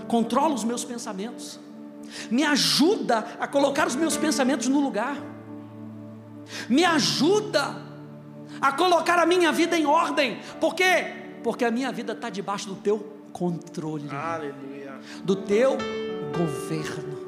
Controla 0.07 0.53
os 0.53 0.63
meus 0.63 0.85
pensamentos, 0.85 1.59
me 2.29 2.43
ajuda 2.43 3.25
a 3.39 3.47
colocar 3.47 3.87
os 3.87 3.95
meus 3.95 4.15
pensamentos 4.15 4.67
no 4.67 4.79
lugar, 4.79 5.17
me 6.69 6.85
ajuda 6.85 7.92
a 8.61 8.71
colocar 8.71 9.19
a 9.19 9.25
minha 9.25 9.51
vida 9.51 9.77
em 9.77 9.85
ordem, 9.85 10.39
por 10.59 10.75
quê? 10.75 11.13
Porque 11.43 11.65
a 11.65 11.71
minha 11.71 11.91
vida 11.91 12.13
está 12.13 12.29
debaixo 12.29 12.67
do 12.69 12.75
teu 12.75 12.99
controle, 13.31 14.09
Aleluia. 14.09 14.99
do 15.23 15.35
teu 15.35 15.77
governo. 16.37 17.23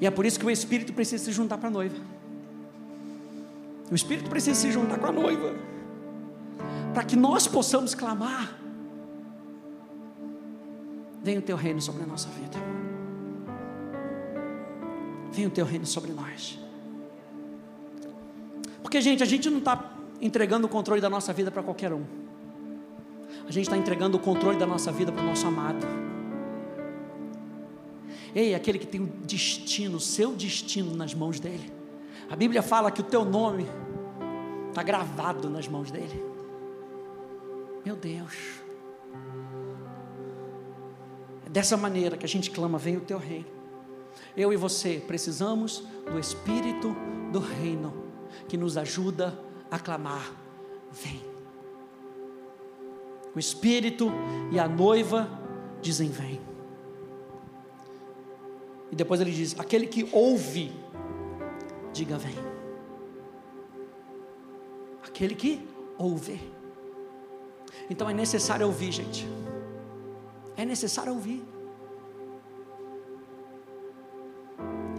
E 0.00 0.06
é 0.06 0.10
por 0.10 0.26
isso 0.26 0.38
que 0.38 0.46
o 0.46 0.50
Espírito 0.50 0.92
precisa 0.92 1.24
se 1.24 1.32
juntar 1.32 1.56
para 1.56 1.68
a 1.68 1.72
noiva. 1.72 1.96
O 3.90 3.94
Espírito 3.94 4.28
precisa 4.28 4.60
se 4.60 4.70
juntar 4.70 4.98
com 4.98 5.06
a 5.06 5.12
noiva, 5.12 5.54
para 6.92 7.04
que 7.04 7.16
nós 7.16 7.46
possamos 7.46 7.94
clamar 7.94 8.66
Venha 11.26 11.40
o 11.40 11.42
teu 11.42 11.56
reino 11.56 11.82
sobre 11.82 12.04
a 12.04 12.06
nossa 12.06 12.28
vida. 12.28 12.56
Venha 15.32 15.48
o 15.48 15.50
teu 15.50 15.66
reino 15.66 15.84
sobre 15.84 16.12
nós. 16.12 16.56
Porque, 18.86 19.00
gente, 19.00 19.20
a 19.20 19.26
gente 19.26 19.50
não 19.50 19.58
está 19.58 19.84
entregando 20.20 20.68
o 20.68 20.70
controle 20.70 21.00
da 21.00 21.10
nossa 21.10 21.32
vida 21.32 21.50
para 21.50 21.60
qualquer 21.60 21.92
um. 21.92 22.04
A 23.44 23.50
gente 23.50 23.64
está 23.64 23.76
entregando 23.76 24.16
o 24.16 24.20
controle 24.20 24.56
da 24.56 24.64
nossa 24.64 24.92
vida 24.92 25.10
para 25.10 25.24
o 25.24 25.26
nosso 25.26 25.44
amado. 25.44 25.84
Ei, 28.32 28.54
aquele 28.54 28.78
que 28.78 28.86
tem 28.86 29.00
o 29.00 29.06
destino, 29.06 29.96
o 29.96 30.00
seu 30.00 30.36
destino 30.36 30.94
nas 30.94 31.14
mãos 31.14 31.40
dele. 31.40 31.72
A 32.30 32.36
Bíblia 32.36 32.62
fala 32.62 32.92
que 32.92 33.00
o 33.00 33.02
teu 33.02 33.24
nome 33.24 33.66
está 34.68 34.84
gravado 34.84 35.50
nas 35.50 35.66
mãos 35.66 35.90
dele. 35.90 36.22
Meu 37.84 37.96
Deus. 37.96 38.36
É 41.44 41.50
dessa 41.50 41.76
maneira 41.76 42.16
que 42.16 42.24
a 42.24 42.28
gente 42.28 42.52
clama: 42.52 42.78
vem 42.78 42.96
o 42.96 43.00
teu 43.00 43.18
reino. 43.18 43.46
Eu 44.36 44.52
e 44.52 44.56
você 44.56 45.02
precisamos 45.04 45.82
do 46.08 46.20
Espírito 46.20 46.94
do 47.32 47.40
reino 47.40 48.05
que 48.48 48.56
nos 48.56 48.76
ajuda 48.76 49.38
a 49.70 49.78
clamar: 49.78 50.32
vem. 50.90 51.20
O 53.34 53.38
Espírito 53.38 54.10
e 54.52 54.58
a 54.58 54.66
noiva 54.68 55.28
dizem: 55.80 56.08
vem. 56.08 56.40
E 58.90 58.96
depois 58.96 59.20
ele 59.20 59.30
diz: 59.30 59.58
aquele 59.58 59.86
que 59.86 60.08
ouve, 60.12 60.72
diga: 61.92 62.16
vem. 62.16 62.34
Aquele 65.04 65.34
que 65.34 65.66
ouve. 65.98 66.40
Então 67.88 68.08
é 68.08 68.14
necessário 68.14 68.66
ouvir, 68.66 68.92
gente. 68.92 69.28
É 70.56 70.64
necessário 70.64 71.12
ouvir. 71.12 71.44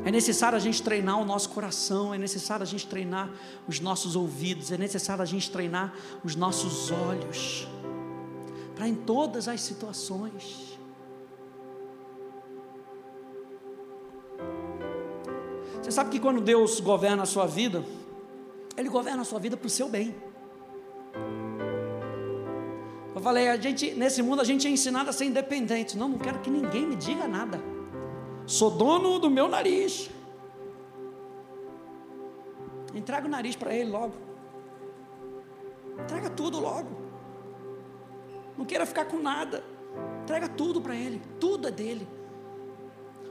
É 0.08 0.12
necessário 0.12 0.56
a 0.56 0.60
gente 0.60 0.82
treinar 0.82 1.20
o 1.20 1.26
nosso 1.26 1.50
coração, 1.50 2.14
é 2.14 2.18
necessário 2.18 2.64
a 2.64 2.66
gente 2.66 2.88
treinar 2.88 3.30
os 3.68 3.82
nossos 3.82 4.16
ouvidos, 4.16 4.72
é 4.72 4.78
necessário 4.78 5.22
a 5.22 5.26
gente 5.26 5.52
treinar 5.52 5.94
os 6.24 6.34
nossos 6.34 6.90
olhos, 6.92 7.68
para 8.74 8.88
em 8.88 8.96
todas 8.96 9.50
as 9.50 9.60
situações. 9.60 10.80
Você 15.82 15.92
sabe 15.92 16.10
que 16.10 16.22
quando 16.22 16.40
Deus 16.40 16.80
governa 16.80 17.24
a 17.24 17.26
sua 17.26 17.46
vida, 17.46 17.84
Ele 18.78 18.88
governa 18.88 19.24
a 19.24 19.26
sua 19.26 19.40
vida 19.40 19.58
para 19.58 19.68
o 19.68 19.70
seu 19.70 19.90
bem. 19.90 20.16
Eu 23.14 23.22
falei, 23.22 23.50
a 23.50 23.58
gente, 23.58 23.92
nesse 23.92 24.24
mundo 24.24 24.40
a 24.40 24.46
gente 24.46 24.68
é 24.68 24.70
ensinado 24.70 25.10
a 25.10 25.12
ser 25.12 25.26
independente. 25.26 25.98
Não, 25.98 26.08
não 26.08 26.18
quero 26.18 26.40
que 26.40 26.50
ninguém 26.50 26.88
me 26.88 26.96
diga 26.96 27.28
nada. 27.28 27.67
Sou 28.48 28.72
dono 28.72 29.20
do 29.20 29.30
meu 29.30 29.48
nariz. 29.48 30.10
Entrega 32.96 33.28
o 33.28 33.30
nariz 33.30 33.56
para 33.56 33.76
ele 33.76 33.92
logo. 33.92 34.14
Entrega 36.02 36.30
tudo 36.30 36.60
logo. 36.60 36.90
Não 38.58 38.66
queira 38.66 38.86
ficar 38.86 39.06
com 39.06 39.20
nada. 39.20 39.64
Entrega 40.24 40.48
tudo 40.48 40.82
para 40.82 40.96
ele. 40.96 41.22
Tudo 41.40 41.68
é 41.68 41.72
dele. 41.72 42.08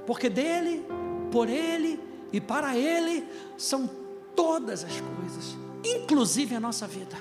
Porque 0.06 0.28
dele, 0.28 0.86
por 1.32 1.48
ele 1.48 1.98
e 2.32 2.40
para 2.40 2.76
ele 2.76 3.26
são 3.56 3.88
todas 4.36 4.84
as 4.84 5.00
coisas, 5.00 5.56
inclusive 5.82 6.54
a 6.54 6.60
nossa 6.60 6.86
vida. 6.86 7.16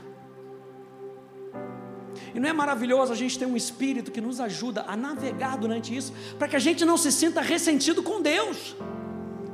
E 2.35 2.39
não 2.39 2.49
é 2.49 2.53
maravilhoso 2.53 3.13
a 3.13 3.15
gente 3.15 3.39
ter 3.39 3.45
um 3.45 3.55
espírito 3.55 4.11
que 4.11 4.19
nos 4.19 4.41
ajuda 4.41 4.83
a 4.85 4.97
navegar 4.97 5.57
durante 5.57 5.95
isso, 5.95 6.11
para 6.37 6.49
que 6.49 6.55
a 6.57 6.59
gente 6.59 6.83
não 6.83 6.97
se 6.97 7.09
sinta 7.09 7.39
ressentido 7.39 8.03
com 8.03 8.21
Deus. 8.21 8.75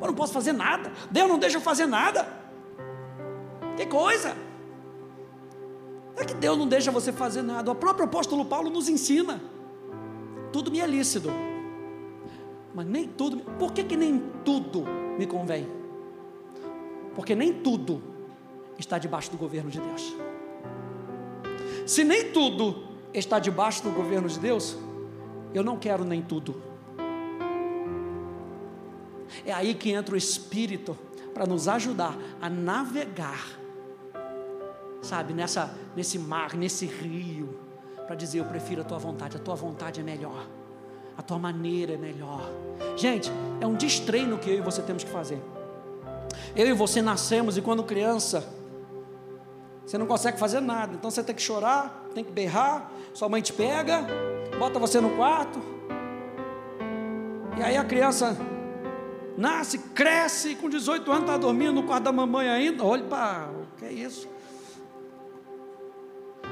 Eu 0.02 0.08
não 0.08 0.16
posso 0.16 0.34
fazer 0.34 0.52
nada, 0.52 0.92
Deus 1.12 1.30
não 1.30 1.38
deixa 1.38 1.58
eu 1.58 1.62
fazer 1.62 1.86
nada. 1.86 2.28
Que 3.78 3.86
coisa! 3.86 4.36
Não 6.16 6.24
é 6.24 6.26
que 6.26 6.34
Deus 6.34 6.58
não 6.58 6.68
deixa 6.68 6.90
você 6.90 7.14
fazer 7.14 7.44
nada, 7.44 7.72
o 7.72 7.76
próprio 7.76 8.06
apóstolo 8.06 8.44
Paulo 8.44 8.72
nos 8.72 8.90
ensina. 8.90 9.40
Tudo 10.52 10.72
me 10.72 10.80
é 10.80 10.88
lícito, 10.88 11.30
mas 12.74 12.88
nem 12.88 13.08
tudo. 13.08 13.38
Por 13.60 13.74
que, 13.74 13.84
que 13.84 13.96
nem 13.96 14.24
tudo 14.44 14.86
me 15.20 15.28
convém? 15.28 15.70
Porque 17.14 17.36
nem 17.36 17.54
tudo 17.54 18.02
está 18.80 18.98
debaixo 18.98 19.30
do 19.30 19.38
governo 19.38 19.70
de 19.70 19.80
Deus. 19.80 20.16
Se 21.92 22.06
nem 22.06 22.32
tudo 22.32 22.86
está 23.14 23.38
debaixo 23.38 23.84
do 23.84 23.92
governo 23.92 24.30
de 24.30 24.40
Deus, 24.40 24.78
eu 25.54 25.62
não 25.62 25.78
quero 25.78 26.06
nem 26.06 26.22
tudo. 26.22 26.56
É 29.46 29.52
aí 29.52 29.74
que 29.74 29.92
entra 29.92 30.16
o 30.16 30.18
Espírito 30.18 30.98
para 31.34 31.46
nos 31.46 31.68
ajudar 31.68 32.18
a 32.40 32.50
navegar, 32.50 33.46
sabe, 35.02 35.34
nessa, 35.34 35.76
nesse 35.94 36.18
mar, 36.18 36.56
nesse 36.56 36.86
rio, 36.86 37.60
para 38.08 38.16
dizer: 38.16 38.40
Eu 38.40 38.46
prefiro 38.46 38.84
a 38.84 38.86
tua 38.86 38.98
vontade, 38.98 39.36
a 39.36 39.40
tua 39.42 39.56
vontade 39.56 40.00
é 40.00 40.04
melhor, 40.04 40.48
a 41.18 41.22
tua 41.22 41.38
maneira 41.38 41.96
é 41.96 41.98
melhor. 41.98 42.50
Gente, 42.96 43.30
é 43.60 43.68
um 43.68 43.74
destreino 43.74 44.38
que 44.38 44.50
eu 44.50 44.60
e 44.60 44.62
você 44.62 44.82
temos 44.82 45.04
que 45.04 45.10
fazer. 45.10 45.42
Eu 46.56 46.68
e 46.68 46.72
você 46.72 47.02
nascemos 47.02 47.58
e 47.58 47.62
quando 47.62 47.84
criança, 47.84 48.61
você 49.92 49.98
não 49.98 50.08
consegue 50.08 50.40
fazer 50.40 50.62
nada, 50.62 50.94
então 50.94 51.12
você 51.12 51.22
tem 51.22 51.36
que 51.36 51.42
chorar, 51.42 52.06
tem 52.16 52.24
que 52.24 52.32
berrar. 52.32 52.90
Sua 53.14 53.28
mãe 53.28 53.42
te 53.42 53.52
pega, 53.52 54.08
bota 54.58 54.80
você 54.80 55.02
no 55.02 55.10
quarto. 55.18 55.62
E 57.60 57.62
aí 57.62 57.76
a 57.76 57.84
criança 57.84 58.38
nasce, 59.38 59.80
cresce, 59.80 60.56
com 60.56 60.70
18 60.70 61.12
anos 61.12 61.24
está 61.24 61.36
dormindo 61.36 61.74
no 61.74 61.84
quarto 61.84 62.06
da 62.06 62.12
mamãe 62.14 62.48
ainda. 62.48 62.86
Olha 62.86 63.04
para 63.04 63.50
o 63.50 63.78
que 63.78 63.84
é 63.84 63.92
isso? 63.92 64.30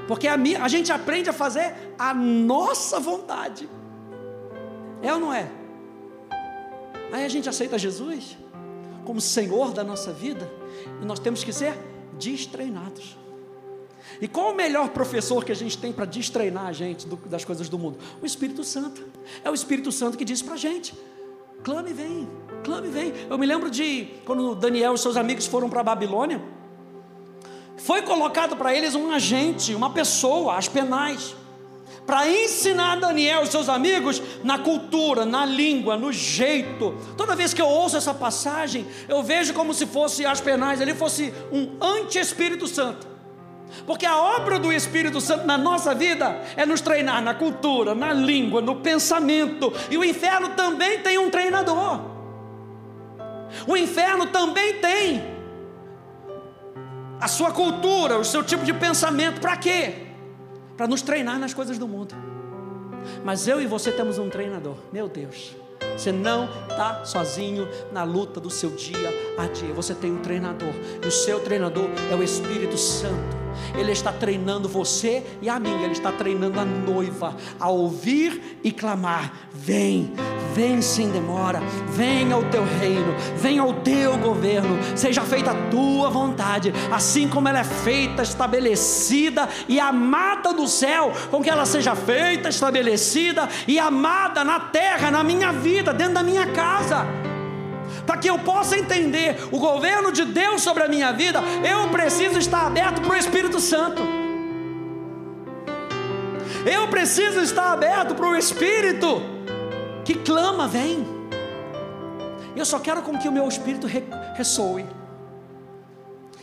Porque 0.06 0.28
a, 0.28 0.34
a 0.34 0.68
gente 0.68 0.92
aprende 0.92 1.30
a 1.30 1.34
fazer 1.34 1.74
a 1.98 2.14
nossa 2.14 3.00
vontade. 3.00 3.70
É 5.02 5.14
ou 5.14 5.20
não 5.22 5.34
é? 5.34 5.50
Aí 7.10 7.24
a 7.24 7.30
gente 7.30 7.48
aceita 7.48 7.80
Jesus 7.80 8.38
como 9.06 9.22
Senhor 9.22 9.72
da 9.72 9.86
nossa 9.86 10.12
vida 10.12 10.52
e 11.02 11.06
nós 11.06 11.20
temos 11.20 11.42
que 11.42 11.54
ser 11.54 11.74
destreinados. 12.20 13.18
E 14.22 14.28
qual 14.28 14.52
o 14.52 14.56
melhor 14.56 14.90
professor 14.90 15.44
que 15.44 15.52
a 15.52 15.56
gente 15.56 15.78
tem 15.78 15.92
para 15.92 16.06
destreinar 16.06 16.68
a 16.68 16.74
gente 16.74 17.08
do, 17.08 17.16
das 17.16 17.46
coisas 17.46 17.70
do 17.70 17.78
mundo? 17.78 17.98
O 18.22 18.26
Espírito 18.26 18.64
Santo. 18.64 19.04
É 19.44 19.50
o 19.50 19.54
Espírito 19.54 19.92
Santo 19.92 20.18
que 20.18 20.26
diz 20.26 20.42
para 20.42 20.54
a 20.56 20.58
gente: 20.58 20.94
clame, 21.64 21.94
vem, 21.94 22.28
clame, 22.64 22.88
vem. 22.90 23.14
Eu 23.30 23.38
me 23.38 23.46
lembro 23.46 23.70
de 23.70 24.08
quando 24.26 24.56
Daniel 24.56 24.94
e 24.94 24.98
seus 24.98 25.18
amigos 25.18 25.46
foram 25.46 25.70
para 25.70 25.82
a 25.82 25.84
Babilônia, 25.84 26.42
foi 27.78 28.02
colocado 28.02 28.56
para 28.56 28.76
eles 28.76 28.96
um 28.96 29.12
agente, 29.12 29.74
uma 29.74 29.92
pessoa, 29.92 30.58
as 30.58 30.68
penais, 30.68 31.36
para 32.06 32.28
ensinar 32.28 33.00
Daniel 33.00 33.44
e 33.44 33.48
seus 33.48 33.70
amigos 33.70 34.22
na 34.44 34.58
cultura, 34.58 35.26
na 35.26 35.46
língua, 35.46 35.96
no 35.96 36.12
jeito. 36.12 36.96
Toda 37.16 37.36
vez 37.36 37.54
que 37.54 37.62
eu 37.62 37.68
ouço 37.68 37.96
essa 37.96 38.14
passagem, 38.14 38.86
eu 39.08 39.22
vejo 39.22 39.54
como 39.54 39.74
se 39.74 39.86
fosse 39.86 40.26
as 40.26 40.42
penais, 40.42 40.82
ele 40.82 40.96
fosse 40.96 41.34
um 41.52 41.78
anti-Espírito 41.80 42.68
Santo. 42.68 43.09
Porque 43.86 44.06
a 44.06 44.18
obra 44.18 44.60
do 44.60 44.72
Espírito 44.72 45.22
Santo 45.22 45.46
na 45.46 45.58
nossa 45.58 45.94
vida 45.94 46.42
é 46.56 46.66
nos 46.66 46.82
treinar 46.82 47.22
na 47.22 47.34
cultura, 47.34 47.94
na 47.94 48.14
língua, 48.14 48.62
no 48.62 48.78
pensamento. 48.78 49.72
E 49.90 49.98
o 49.98 50.04
inferno 50.04 50.50
também 50.50 51.00
tem 51.00 51.18
um 51.18 51.30
treinador. 51.30 52.02
O 53.68 53.76
inferno 53.76 54.28
também 54.28 54.76
tem 54.76 55.24
a 57.20 57.28
sua 57.28 57.52
cultura, 57.52 58.18
o 58.18 58.24
seu 58.24 58.44
tipo 58.44 58.64
de 58.64 58.74
pensamento. 58.74 59.42
Para 59.42 59.58
quê? 59.58 60.08
Para 60.78 60.88
nos 60.88 61.02
treinar 61.02 61.38
nas 61.40 61.54
coisas 61.54 61.78
do 61.78 61.88
mundo. 61.88 62.16
Mas 63.24 63.48
eu 63.48 63.62
e 63.62 63.66
você 63.66 63.92
temos 63.92 64.18
um 64.18 64.30
treinador. 64.30 64.76
Meu 64.92 65.08
Deus. 65.08 65.56
Você 65.98 66.12
não 66.12 66.50
está 66.70 67.04
sozinho 67.06 67.68
na 67.92 68.04
luta 68.04 68.40
do 68.40 68.50
seu 68.50 68.70
dia 68.72 69.10
a 69.38 69.48
dia. 69.48 69.74
Você 69.74 69.94
tem 69.94 70.12
um 70.12 70.22
treinador. 70.22 70.74
E 71.04 71.08
o 71.08 71.12
seu 71.12 71.40
treinador 71.40 71.90
é 72.12 72.16
o 72.16 72.24
Espírito 72.24 72.78
Santo. 72.78 73.39
Ele 73.76 73.92
está 73.92 74.12
treinando 74.12 74.68
você 74.68 75.24
e 75.42 75.50
a 75.50 75.60
mim. 75.60 75.84
Ele 75.84 75.94
está 75.94 76.12
treinando 76.12 76.60
a 76.60 76.66
noiva 76.66 77.36
a 77.60 77.70
ouvir 77.70 78.60
e 78.64 78.72
clamar: 78.72 79.32
Vem, 79.54 80.14
vem 80.54 80.82
sem 80.82 81.10
demora. 81.10 81.62
Venha 81.90 82.36
ao 82.36 82.44
teu 82.46 82.64
reino, 82.80 83.14
venha 83.38 83.62
ao 83.62 83.74
teu 83.74 84.18
governo. 84.18 84.78
Seja 84.96 85.22
feita 85.22 85.52
a 85.52 85.70
tua 85.70 86.10
vontade, 86.10 86.74
assim 86.92 87.28
como 87.28 87.48
ela 87.48 87.60
é 87.60 87.64
feita, 87.64 88.22
estabelecida 88.22 89.48
e 89.68 89.80
amada 89.80 90.54
do 90.54 90.68
céu, 90.68 91.12
com 91.30 91.42
que 91.42 91.50
ela 91.50 91.66
seja 91.66 91.96
feita, 91.96 92.50
estabelecida 92.50 93.48
e 93.68 93.80
amada 93.80 94.44
na 94.44 94.60
terra, 94.60 95.12
na 95.12 95.24
minha 95.24 95.52
vida, 95.52 95.94
dentro 95.94 96.16
da 96.16 96.24
minha 96.24 96.48
casa 96.48 97.29
para 98.10 98.18
que 98.18 98.28
eu 98.28 98.40
possa 98.40 98.76
entender 98.76 99.38
o 99.52 99.60
governo 99.60 100.12
de 100.12 100.26
Deus 100.26 100.64
sobre 100.64 100.82
a 100.82 100.88
minha 100.88 101.14
vida, 101.14 101.44
eu 101.64 101.90
preciso 101.90 102.40
estar 102.40 102.66
aberto 102.66 103.02
para 103.02 103.14
o 103.14 103.16
Espírito 103.16 103.60
Santo. 103.60 104.02
Eu 106.66 106.88
preciso 106.88 107.40
estar 107.40 107.72
aberto 107.72 108.16
para 108.16 108.26
o 108.26 108.36
Espírito 108.36 109.22
que 110.04 110.16
clama, 110.16 110.68
vem. 110.68 111.06
Eu 112.56 112.66
só 112.66 112.80
quero 112.80 113.04
com 113.04 113.16
que 113.16 113.28
o 113.28 113.32
meu 113.32 113.48
espírito 113.48 113.86
ressoe. 114.36 114.88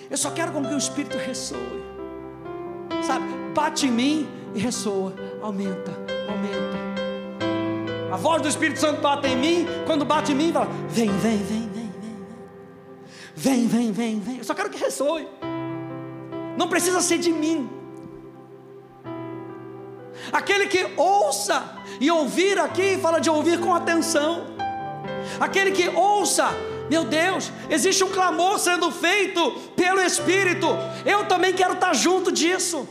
Eu 0.08 0.16
só 0.16 0.30
quero 0.30 0.52
com 0.52 0.64
que 0.64 0.72
o 0.72 0.78
espírito 0.78 1.18
ressoe. 1.18 1.82
Sabe? 3.02 3.26
Bate 3.52 3.88
em 3.88 3.90
mim 3.90 4.28
e 4.54 4.60
ressoa. 4.60 5.12
Aumenta, 5.42 5.90
aumenta. 6.28 6.65
A 8.16 8.18
voz 8.18 8.40
do 8.40 8.48
Espírito 8.48 8.80
Santo 8.80 9.02
bate 9.02 9.28
em 9.28 9.36
mim, 9.36 9.66
quando 9.84 10.02
bate 10.02 10.32
em 10.32 10.34
mim, 10.34 10.50
fala: 10.50 10.70
vem, 10.88 11.10
vem, 11.18 11.36
vem, 11.36 11.68
vem, 11.68 11.92
vem. 12.00 12.16
Vem, 13.34 13.68
vem, 13.68 13.92
vem, 13.92 14.20
vem. 14.20 14.38
Eu 14.38 14.44
só 14.44 14.54
quero 14.54 14.70
que 14.70 14.78
ressoe. 14.78 15.28
Não 16.56 16.66
precisa 16.66 17.02
ser 17.02 17.18
de 17.18 17.30
mim. 17.30 17.68
Aquele 20.32 20.66
que 20.66 20.94
ouça 20.96 21.62
e 22.00 22.10
ouvir 22.10 22.58
aqui, 22.58 22.96
fala 22.96 23.20
de 23.20 23.28
ouvir 23.28 23.60
com 23.60 23.74
atenção. 23.74 24.46
Aquele 25.38 25.72
que 25.72 25.86
ouça, 25.90 26.48
meu 26.88 27.04
Deus, 27.04 27.52
existe 27.68 28.02
um 28.02 28.08
clamor 28.08 28.58
sendo 28.58 28.90
feito 28.90 29.50
pelo 29.76 30.00
Espírito. 30.00 30.68
Eu 31.04 31.26
também 31.26 31.52
quero 31.52 31.74
estar 31.74 31.92
junto 31.92 32.32
disso 32.32 32.88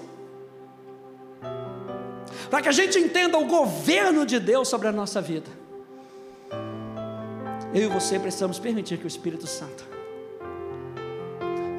para 2.49 2.61
que 2.61 2.69
a 2.69 2.71
gente 2.71 2.97
entenda 2.97 3.37
o 3.37 3.45
governo 3.45 4.25
de 4.25 4.39
Deus 4.39 4.67
sobre 4.67 4.87
a 4.87 4.91
nossa 4.91 5.21
vida. 5.21 5.49
Eu 7.73 7.83
e 7.83 7.87
você 7.87 8.17
precisamos 8.17 8.57
permitir 8.57 8.97
que 8.97 9.05
o 9.05 9.07
Espírito 9.07 9.47
Santo 9.47 9.85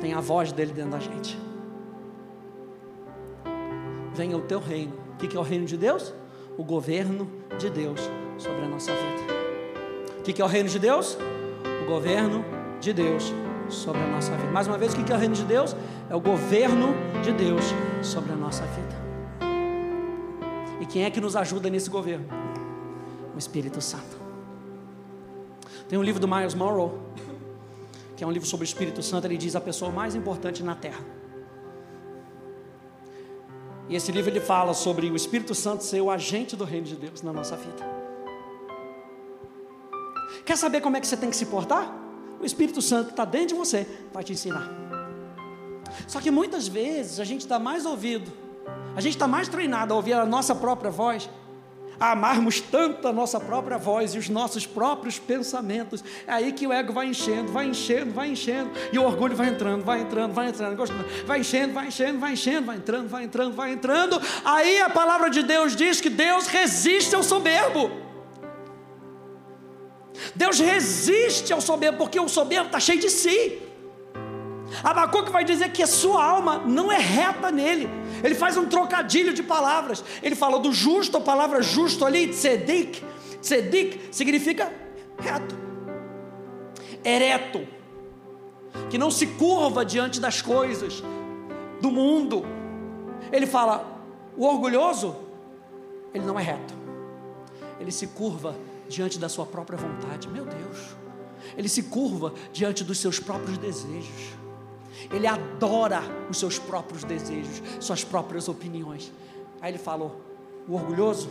tenha 0.00 0.18
a 0.18 0.20
voz 0.20 0.52
dele 0.52 0.72
dentro 0.72 0.90
da 0.90 0.98
gente. 0.98 1.38
Venha 4.14 4.36
o 4.36 4.42
teu 4.42 4.60
reino. 4.60 4.92
O 5.14 5.16
que 5.16 5.36
é 5.36 5.40
o 5.40 5.42
reino 5.42 5.64
de 5.64 5.76
Deus? 5.76 6.12
O 6.58 6.62
governo 6.62 7.30
de 7.58 7.70
Deus 7.70 8.00
sobre 8.38 8.62
a 8.64 8.68
nossa 8.68 8.92
vida. 8.92 9.34
O 10.18 10.22
que 10.22 10.40
é 10.40 10.44
o 10.44 10.48
reino 10.48 10.68
de 10.68 10.78
Deus? 10.78 11.16
O 11.82 11.86
governo 11.86 12.44
de 12.80 12.92
Deus 12.92 13.32
sobre 13.68 14.02
a 14.02 14.06
nossa 14.06 14.32
vida. 14.36 14.50
Mais 14.50 14.66
uma 14.66 14.78
vez, 14.78 14.92
o 14.92 14.96
que 14.96 15.12
é 15.12 15.16
o 15.16 15.18
reino 15.18 15.34
de 15.34 15.44
Deus? 15.44 15.74
É 16.10 16.14
o 16.14 16.20
governo 16.20 16.94
de 17.22 17.32
Deus 17.32 17.64
sobre 18.02 18.32
a 18.32 18.36
nossa 18.36 18.64
vida. 18.64 18.85
E 20.86 20.92
quem 20.92 21.04
é 21.04 21.10
que 21.10 21.20
nos 21.20 21.34
ajuda 21.34 21.68
nesse 21.68 21.90
governo? 21.90 22.26
O 23.34 23.38
Espírito 23.38 23.80
Santo. 23.80 24.16
Tem 25.88 25.98
um 25.98 26.02
livro 26.02 26.20
do 26.20 26.28
Miles 26.28 26.54
Monroe, 26.54 26.90
que 28.16 28.22
é 28.24 28.26
um 28.26 28.30
livro 28.30 28.48
sobre 28.48 28.64
o 28.64 28.68
Espírito 28.68 29.02
Santo. 29.02 29.26
Ele 29.26 29.36
diz 29.36 29.54
a 29.54 29.60
pessoa 29.60 29.90
mais 29.90 30.14
importante 30.14 30.62
na 30.62 30.74
terra. 30.74 31.04
E 33.88 33.94
esse 33.94 34.10
livro 34.10 34.30
ele 34.30 34.40
fala 34.40 34.74
sobre 34.74 35.08
o 35.10 35.16
Espírito 35.16 35.54
Santo 35.54 35.84
ser 35.84 36.00
o 36.00 36.10
agente 36.10 36.56
do 36.56 36.64
reino 36.64 36.86
de 36.86 36.96
Deus 36.96 37.22
na 37.22 37.32
nossa 37.32 37.56
vida. 37.56 37.84
Quer 40.44 40.56
saber 40.56 40.80
como 40.80 40.96
é 40.96 41.00
que 41.00 41.06
você 41.06 41.16
tem 41.16 41.30
que 41.30 41.36
se 41.36 41.46
portar? 41.46 41.92
O 42.40 42.44
Espírito 42.44 42.82
Santo 42.82 43.06
que 43.06 43.12
está 43.12 43.24
dentro 43.24 43.48
de 43.48 43.54
você 43.54 43.86
vai 44.12 44.24
te 44.24 44.32
ensinar. 44.32 44.68
Só 46.08 46.20
que 46.20 46.30
muitas 46.30 46.66
vezes 46.66 47.20
a 47.20 47.24
gente 47.24 47.46
dá 47.46 47.58
mais 47.58 47.86
ouvido, 47.86 48.30
a 48.96 49.00
gente 49.00 49.14
está 49.14 49.28
mais 49.28 49.46
treinado 49.46 49.92
a 49.92 49.96
ouvir 49.96 50.14
a 50.14 50.24
nossa 50.24 50.54
própria 50.54 50.90
voz 50.90 51.28
a 51.98 52.12
amarmos 52.12 52.60
tanto 52.60 53.08
a 53.08 53.12
nossa 53.12 53.40
própria 53.40 53.78
voz 53.78 54.14
e 54.14 54.18
os 54.18 54.28
nossos 54.28 54.66
próprios 54.66 55.18
pensamentos. 55.18 56.04
É 56.26 56.32
aí 56.32 56.52
que 56.52 56.66
o 56.66 56.72
ego 56.72 56.92
vai 56.92 57.06
enchendo, 57.06 57.50
vai 57.52 57.66
enchendo, 57.66 58.12
vai 58.12 58.30
enchendo, 58.30 58.70
e 58.92 58.98
o 58.98 59.04
orgulho 59.04 59.34
vai 59.34 59.48
entrando, 59.48 59.84
vai 59.84 60.00
entrando, 60.00 60.32
vai 60.32 60.48
entrando, 60.48 60.76
vai 61.26 61.40
enchendo, 61.40 61.72
vai 61.72 61.88
enchendo, 61.88 62.18
vai 62.18 62.32
enchendo, 62.32 62.66
vai 62.66 62.76
entrando, 62.76 63.08
vai 63.08 63.24
entrando, 63.24 63.54
vai 63.54 63.72
entrando. 63.72 64.20
Aí 64.44 64.80
a 64.80 64.90
palavra 64.90 65.30
de 65.30 65.42
Deus 65.42 65.74
diz 65.74 66.00
que 66.00 66.10
Deus 66.10 66.46
resiste 66.46 67.14
ao 67.14 67.22
soberbo. 67.22 67.90
Deus 70.34 70.58
resiste 70.58 71.52
ao 71.52 71.60
soberbo, 71.60 71.98
porque 71.98 72.18
o 72.18 72.28
soberbo 72.28 72.66
está 72.66 72.80
cheio 72.80 73.00
de 73.00 73.10
si. 73.10 73.62
Abacuque 74.82 75.30
vai 75.30 75.44
dizer 75.44 75.70
que 75.70 75.82
a 75.82 75.86
sua 75.86 76.24
alma 76.24 76.58
não 76.58 76.90
é 76.90 76.98
reta 76.98 77.50
nele. 77.50 77.88
Ele 78.26 78.34
faz 78.34 78.56
um 78.56 78.66
trocadilho 78.66 79.32
de 79.32 79.42
palavras. 79.42 80.02
Ele 80.20 80.34
fala 80.34 80.58
do 80.58 80.72
justo, 80.72 81.16
a 81.16 81.20
palavra 81.20 81.62
justo 81.62 82.04
ali, 82.04 82.26
tzedik. 82.26 83.02
Tzedik 83.40 84.08
significa 84.10 84.72
reto, 85.16 85.54
ereto, 87.04 87.66
que 88.90 88.98
não 88.98 89.12
se 89.12 89.28
curva 89.28 89.84
diante 89.84 90.20
das 90.20 90.42
coisas 90.42 91.04
do 91.80 91.90
mundo. 91.90 92.44
Ele 93.30 93.46
fala, 93.46 94.02
o 94.36 94.44
orgulhoso, 94.44 95.14
ele 96.12 96.24
não 96.24 96.38
é 96.38 96.42
reto, 96.42 96.74
ele 97.78 97.92
se 97.92 98.08
curva 98.08 98.56
diante 98.88 99.20
da 99.20 99.28
sua 99.28 99.46
própria 99.46 99.78
vontade. 99.78 100.28
Meu 100.28 100.44
Deus, 100.44 100.96
ele 101.56 101.68
se 101.68 101.84
curva 101.84 102.34
diante 102.52 102.82
dos 102.82 102.98
seus 102.98 103.20
próprios 103.20 103.56
desejos. 103.56 104.45
Ele 105.10 105.26
adora 105.26 106.02
os 106.30 106.38
seus 106.38 106.58
próprios 106.58 107.04
desejos, 107.04 107.62
suas 107.80 108.02
próprias 108.04 108.48
opiniões. 108.48 109.12
Aí 109.60 109.70
ele 109.70 109.78
falou: 109.78 110.20
o 110.68 110.74
orgulhoso, 110.74 111.28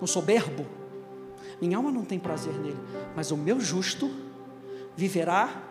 o 0.00 0.06
soberbo, 0.06 0.66
minha 1.60 1.76
alma 1.76 1.90
não 1.90 2.04
tem 2.04 2.18
prazer 2.18 2.54
nele, 2.54 2.78
mas 3.14 3.30
o 3.30 3.36
meu 3.36 3.60
justo 3.60 4.10
viverá 4.96 5.62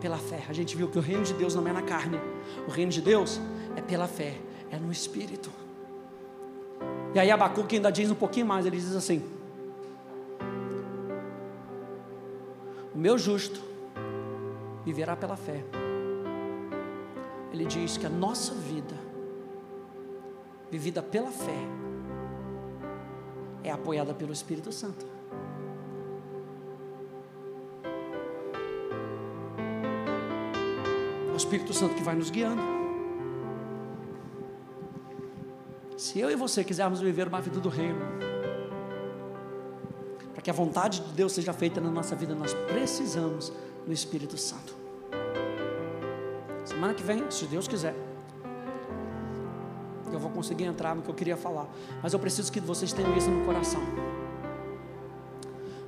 pela 0.00 0.16
fé. 0.16 0.44
A 0.48 0.52
gente 0.52 0.76
viu 0.76 0.88
que 0.88 0.98
o 0.98 1.02
reino 1.02 1.22
de 1.22 1.34
Deus 1.34 1.54
não 1.54 1.66
é 1.66 1.72
na 1.72 1.82
carne, 1.82 2.18
o 2.66 2.70
reino 2.70 2.90
de 2.90 3.00
Deus 3.00 3.40
é 3.76 3.80
pela 3.80 4.08
fé, 4.08 4.38
é 4.70 4.78
no 4.78 4.90
espírito. 4.90 5.50
E 7.14 7.18
aí 7.18 7.30
Abacuque 7.30 7.76
ainda 7.76 7.90
diz 7.90 8.10
um 8.10 8.14
pouquinho 8.14 8.46
mais, 8.46 8.64
ele 8.66 8.76
diz 8.76 8.94
assim: 8.94 9.22
O 12.94 12.98
meu 12.98 13.18
justo 13.18 13.60
viverá 14.84 15.14
pela 15.14 15.36
fé 15.36 15.62
ele 17.52 17.64
diz 17.64 17.96
que 17.96 18.06
a 18.06 18.10
nossa 18.10 18.54
vida, 18.54 18.94
vivida 20.70 21.02
pela 21.02 21.30
fé, 21.30 21.58
é 23.62 23.70
apoiada 23.70 24.14
pelo 24.14 24.32
Espírito 24.32 24.72
Santo. 24.72 25.04
É 31.28 31.32
o 31.32 31.36
Espírito 31.36 31.72
Santo 31.72 31.94
que 31.94 32.02
vai 32.02 32.14
nos 32.14 32.30
guiando. 32.30 32.62
Se 35.96 36.18
eu 36.18 36.30
e 36.30 36.36
você 36.36 36.64
quisermos 36.64 37.00
viver 37.00 37.28
uma 37.28 37.40
vida 37.40 37.60
do 37.60 37.68
reino, 37.68 38.00
para 40.32 40.40
que 40.40 40.50
a 40.50 40.54
vontade 40.54 41.00
de 41.00 41.12
Deus 41.12 41.32
seja 41.32 41.52
feita 41.52 41.80
na 41.80 41.90
nossa 41.90 42.16
vida, 42.16 42.34
nós 42.34 42.54
precisamos 42.54 43.52
do 43.86 43.92
Espírito 43.92 44.38
Santo. 44.38 44.79
Semana 46.80 46.94
que 46.94 47.02
vem, 47.02 47.30
se 47.30 47.44
Deus 47.44 47.68
quiser, 47.68 47.94
eu 50.10 50.18
vou 50.18 50.30
conseguir 50.30 50.64
entrar 50.64 50.96
no 50.96 51.02
que 51.02 51.10
eu 51.10 51.14
queria 51.14 51.36
falar. 51.36 51.68
Mas 52.02 52.14
eu 52.14 52.18
preciso 52.18 52.50
que 52.50 52.58
vocês 52.58 52.90
tenham 52.90 53.14
isso 53.18 53.30
no 53.30 53.44
coração. 53.44 53.82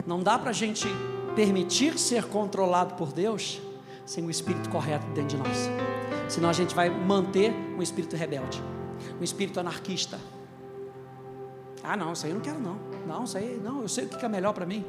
Não 0.06 0.22
dá 0.22 0.38
para 0.38 0.50
a 0.50 0.52
gente 0.52 0.86
permitir 1.34 1.98
ser 1.98 2.26
controlado 2.26 2.92
por 2.92 3.10
Deus 3.10 3.58
sem 4.04 4.22
o 4.26 4.30
espírito 4.30 4.68
correto 4.68 5.06
dentro 5.12 5.28
de 5.28 5.36
nós. 5.38 5.56
Senão 6.28 6.50
a 6.50 6.52
gente 6.52 6.74
vai 6.74 6.90
manter 6.90 7.54
um 7.74 7.80
espírito 7.80 8.14
rebelde, 8.14 8.62
um 9.18 9.24
espírito 9.24 9.58
anarquista. 9.58 10.20
Ah, 11.82 11.96
não, 11.96 12.12
isso 12.12 12.26
aí 12.26 12.32
eu 12.32 12.34
não 12.34 12.42
quero 12.42 12.60
não. 12.60 12.76
Não, 13.06 13.24
isso 13.24 13.38
aí, 13.38 13.58
não, 13.64 13.80
eu 13.80 13.88
sei 13.88 14.04
o 14.04 14.08
que 14.10 14.22
é 14.22 14.28
melhor 14.28 14.52
para 14.52 14.66
mim. 14.66 14.84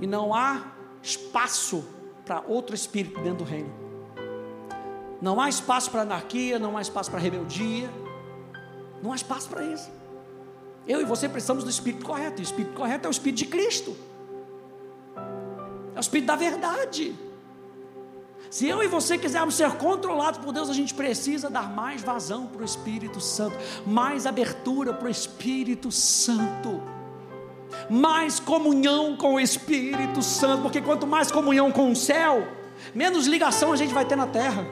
E 0.00 0.06
não 0.06 0.32
há 0.32 0.72
espaço 1.02 1.84
para 2.24 2.44
outro 2.46 2.76
espírito 2.76 3.20
dentro 3.20 3.38
do 3.38 3.44
reino. 3.44 3.85
Não 5.20 5.40
há 5.40 5.48
espaço 5.48 5.90
para 5.90 6.02
anarquia, 6.02 6.58
não 6.58 6.76
há 6.76 6.82
espaço 6.82 7.10
para 7.10 7.18
rebeldia, 7.18 7.90
não 9.02 9.12
há 9.12 9.16
espaço 9.16 9.48
para 9.48 9.64
isso. 9.64 9.90
Eu 10.86 11.00
e 11.00 11.04
você 11.04 11.28
precisamos 11.28 11.64
do 11.64 11.70
espírito 11.70 12.04
correto, 12.04 12.40
e 12.40 12.42
o 12.42 12.44
espírito 12.44 12.74
correto 12.74 13.06
é 13.06 13.08
o 13.08 13.10
espírito 13.10 13.38
de 13.38 13.46
Cristo, 13.46 13.96
é 15.94 15.98
o 15.98 16.00
espírito 16.00 16.26
da 16.26 16.36
verdade. 16.36 17.14
Se 18.50 18.68
eu 18.68 18.82
e 18.82 18.86
você 18.86 19.18
quisermos 19.18 19.56
ser 19.56 19.72
controlados 19.72 20.38
por 20.38 20.52
Deus, 20.52 20.70
a 20.70 20.72
gente 20.72 20.94
precisa 20.94 21.50
dar 21.50 21.68
mais 21.68 22.02
vazão 22.02 22.46
para 22.46 22.62
o 22.62 22.64
Espírito 22.64 23.20
Santo, 23.20 23.56
mais 23.84 24.26
abertura 24.26 24.94
para 24.94 25.08
o 25.08 25.10
Espírito 25.10 25.90
Santo, 25.90 26.80
mais 27.90 28.38
comunhão 28.38 29.16
com 29.16 29.34
o 29.34 29.40
Espírito 29.40 30.22
Santo, 30.22 30.62
porque 30.62 30.80
quanto 30.80 31.06
mais 31.06 31.30
comunhão 31.30 31.72
com 31.72 31.90
o 31.90 31.96
céu, 31.96 32.46
menos 32.94 33.26
ligação 33.26 33.72
a 33.72 33.76
gente 33.76 33.92
vai 33.92 34.04
ter 34.04 34.16
na 34.16 34.26
terra. 34.26 34.64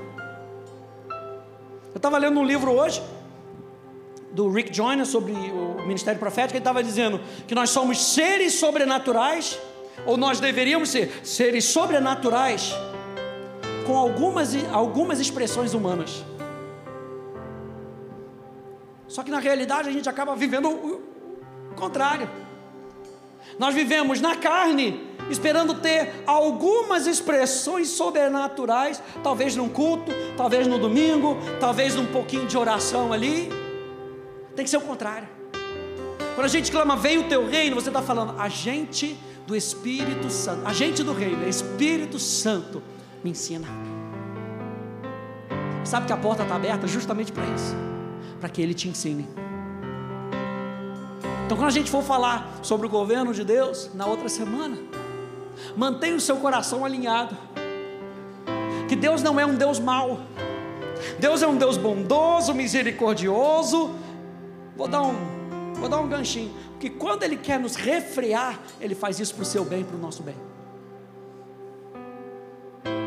Eu 1.94 1.98
estava 1.98 2.18
lendo 2.18 2.40
um 2.40 2.44
livro 2.44 2.72
hoje, 2.72 3.00
do 4.32 4.50
Rick 4.50 4.74
Joyner, 4.74 5.06
sobre 5.06 5.30
o 5.32 5.86
ministério 5.86 6.18
profético, 6.18 6.54
ele 6.54 6.58
estava 6.58 6.82
dizendo 6.82 7.20
que 7.46 7.54
nós 7.54 7.70
somos 7.70 8.14
seres 8.14 8.54
sobrenaturais, 8.54 9.60
ou 10.04 10.16
nós 10.16 10.40
deveríamos 10.40 10.88
ser 10.88 11.24
seres 11.24 11.66
sobrenaturais, 11.66 12.74
com 13.86 13.96
algumas, 13.96 14.56
algumas 14.72 15.20
expressões 15.20 15.72
humanas. 15.72 16.24
Só 19.06 19.22
que 19.22 19.30
na 19.30 19.38
realidade 19.38 19.88
a 19.88 19.92
gente 19.92 20.08
acaba 20.08 20.34
vivendo 20.34 20.68
o 20.68 21.00
contrário. 21.76 22.28
Nós 23.56 23.72
vivemos 23.72 24.20
na 24.20 24.34
carne, 24.34 25.13
esperando 25.30 25.74
ter 25.74 26.22
algumas 26.26 27.06
expressões 27.06 27.88
sobrenaturais, 27.88 29.02
talvez 29.22 29.56
num 29.56 29.68
culto, 29.68 30.12
talvez 30.36 30.66
no 30.66 30.78
domingo, 30.78 31.36
talvez 31.60 31.94
num 31.94 32.06
pouquinho 32.06 32.46
de 32.46 32.56
oração 32.56 33.12
ali. 33.12 33.50
Tem 34.54 34.64
que 34.64 34.70
ser 34.70 34.76
o 34.76 34.82
contrário. 34.82 35.28
Quando 36.34 36.46
a 36.46 36.48
gente 36.48 36.70
clama, 36.70 36.96
vem 36.96 37.18
o 37.18 37.28
teu 37.28 37.46
reino, 37.46 37.76
você 37.76 37.88
está 37.88 38.02
falando, 38.02 38.40
agente 38.40 39.16
do 39.46 39.54
Espírito 39.54 40.30
Santo, 40.30 40.66
agente 40.66 41.02
do 41.02 41.12
reino, 41.12 41.48
Espírito 41.48 42.18
Santo, 42.18 42.82
me 43.22 43.30
ensina. 43.30 43.68
Sabe 45.84 46.06
que 46.06 46.12
a 46.12 46.16
porta 46.16 46.42
está 46.42 46.56
aberta 46.56 46.86
justamente 46.86 47.30
para 47.30 47.44
isso, 47.44 47.74
para 48.40 48.48
que 48.48 48.60
Ele 48.60 48.74
te 48.74 48.88
ensine. 48.88 49.28
Então, 51.44 51.58
quando 51.58 51.68
a 51.68 51.72
gente 51.72 51.90
for 51.90 52.02
falar 52.02 52.58
sobre 52.62 52.86
o 52.86 52.90
governo 52.90 53.34
de 53.34 53.44
Deus, 53.44 53.90
na 53.94 54.06
outra 54.06 54.28
semana, 54.28 54.78
mantenha 55.76 56.16
o 56.16 56.20
seu 56.20 56.36
coração 56.36 56.84
alinhado. 56.84 57.36
Que 58.88 58.96
Deus 58.96 59.22
não 59.22 59.40
é 59.40 59.46
um 59.46 59.54
Deus 59.54 59.78
mau, 59.78 60.20
Deus 61.18 61.42
é 61.42 61.46
um 61.46 61.56
Deus 61.56 61.76
bondoso, 61.76 62.54
misericordioso. 62.54 63.94
Vou 64.76 64.88
dar 64.88 65.02
um, 65.02 65.14
vou 65.74 65.88
dar 65.88 66.00
um 66.00 66.08
ganchinho, 66.08 66.52
porque 66.72 66.90
quando 66.90 67.22
Ele 67.22 67.36
quer 67.36 67.58
nos 67.58 67.76
refrear, 67.76 68.58
Ele 68.80 68.94
faz 68.94 69.18
isso 69.20 69.34
para 69.34 69.42
o 69.42 69.46
seu 69.46 69.64
bem 69.64 69.84
para 69.84 69.96
o 69.96 69.98
nosso 69.98 70.22
bem. 70.22 70.36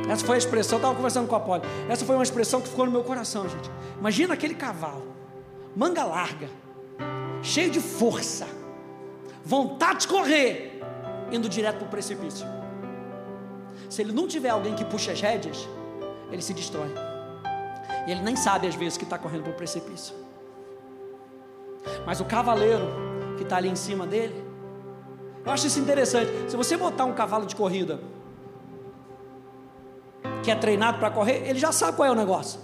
Essa 0.10 0.26
foi 0.26 0.36
a 0.36 0.38
expressão, 0.38 0.78
eu 0.78 0.80
estava 0.80 0.96
conversando 0.96 1.28
com 1.28 1.36
a 1.36 1.40
Poli. 1.40 1.64
Essa 1.90 2.06
foi 2.06 2.16
uma 2.16 2.24
expressão 2.24 2.62
que 2.62 2.70
ficou 2.70 2.86
no 2.86 2.92
meu 2.92 3.04
coração, 3.04 3.48
gente. 3.50 3.70
Imagina 4.00 4.34
aquele 4.34 4.56
cavalo, 4.56 5.14
manga 5.76 6.04
larga, 6.06 6.50
cheio 7.44 7.70
de 7.70 7.82
força, 7.82 8.48
vontade 9.44 10.02
de 10.02 10.08
correr, 10.08 10.77
indo 11.32 11.50
direto 11.50 11.78
para 11.78 11.88
o 11.88 11.90
precipício. 11.90 12.46
Se 13.90 14.02
ele 14.02 14.12
não 14.12 14.28
tiver 14.28 14.50
alguém 14.50 14.76
que 14.76 14.86
puxe 14.86 15.12
as 15.12 15.22
rédeas, 15.22 15.68
ele 16.32 16.42
se 16.42 16.54
destrói. 16.54 16.94
E 18.06 18.12
ele 18.12 18.22
nem 18.22 18.36
sabe 18.36 18.68
às 18.68 18.76
vezes 18.76 18.98
que 18.98 19.04
está 19.04 19.18
correndo 19.18 19.44
para 19.44 19.52
o 19.52 19.56
precipício. 19.56 20.16
Mas 22.06 22.20
o 22.20 22.26
cavaleiro 22.26 22.86
que 23.38 23.44
está 23.44 23.58
ali 23.58 23.70
em 23.70 23.76
cima 23.76 24.06
dele, 24.06 24.44
eu 25.46 25.52
acho 25.52 25.68
isso 25.68 25.80
interessante. 25.80 26.32
Se 26.50 26.58
você 26.58 26.76
botar 26.76 27.06
um 27.06 27.14
cavalo 27.14 27.46
de 27.46 27.56
corrida 27.56 28.00
que 30.44 30.52
é 30.52 30.56
treinado 30.56 31.00
para 31.00 31.12
correr, 31.12 31.48
ele 31.48 31.60
já 31.60 31.72
sabe 31.72 31.98
qual 31.98 32.08
é 32.08 32.12
o 32.12 32.16
negócio. 32.16 32.60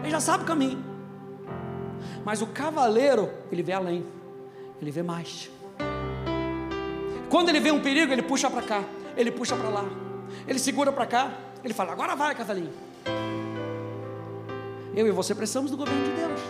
Ele 0.00 0.10
já 0.10 0.20
sabe 0.20 0.44
o 0.44 0.46
caminho. 0.46 0.82
Mas 2.24 2.42
o 2.42 2.46
cavaleiro, 2.46 3.30
ele 3.50 3.62
vê 3.62 3.72
além, 3.72 4.04
ele 4.80 4.90
vê 4.90 5.02
mais. 5.02 5.50
Quando 7.32 7.48
ele 7.48 7.60
vê 7.60 7.70
um 7.70 7.80
perigo, 7.80 8.12
ele 8.12 8.20
puxa 8.20 8.50
para 8.50 8.60
cá, 8.60 8.84
ele 9.16 9.30
puxa 9.30 9.56
para 9.56 9.70
lá, 9.70 9.86
ele 10.46 10.58
segura 10.58 10.92
para 10.92 11.06
cá, 11.06 11.32
ele 11.64 11.72
fala: 11.72 11.90
agora 11.92 12.14
vai, 12.14 12.34
cavalinho. 12.34 12.70
Eu 14.94 15.06
e 15.06 15.10
você 15.10 15.34
precisamos 15.34 15.70
do 15.70 15.78
governo 15.78 16.04
de 16.04 16.10
Deus. 16.10 16.40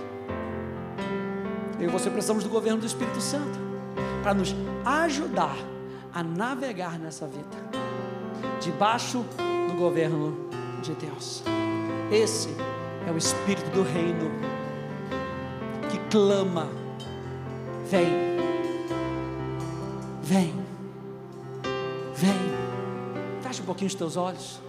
Eu 1.78 1.88
e 1.88 1.92
você 1.92 2.10
precisamos 2.10 2.42
do 2.42 2.50
governo 2.50 2.80
do 2.80 2.86
Espírito 2.86 3.20
Santo 3.20 3.60
para 4.24 4.34
nos 4.34 4.56
ajudar 4.84 5.54
a 6.12 6.20
navegar 6.20 6.98
nessa 6.98 7.28
vida, 7.28 7.56
debaixo 8.60 9.24
do 9.68 9.76
governo 9.78 10.50
de 10.82 10.94
Deus. 10.94 11.44
Esse 12.10 12.48
é 13.06 13.12
o 13.12 13.16
Espírito 13.16 13.70
do 13.70 13.84
Reino 13.84 14.32
que 15.88 15.98
clama: 16.10 16.68
vem, 17.88 18.10
vem, 20.20 20.61
vem. 22.22 23.42
Fecha 23.42 23.62
um 23.62 23.66
pouquinho 23.66 23.88
os 23.88 23.94
teus 23.94 24.16
olhos. 24.16 24.60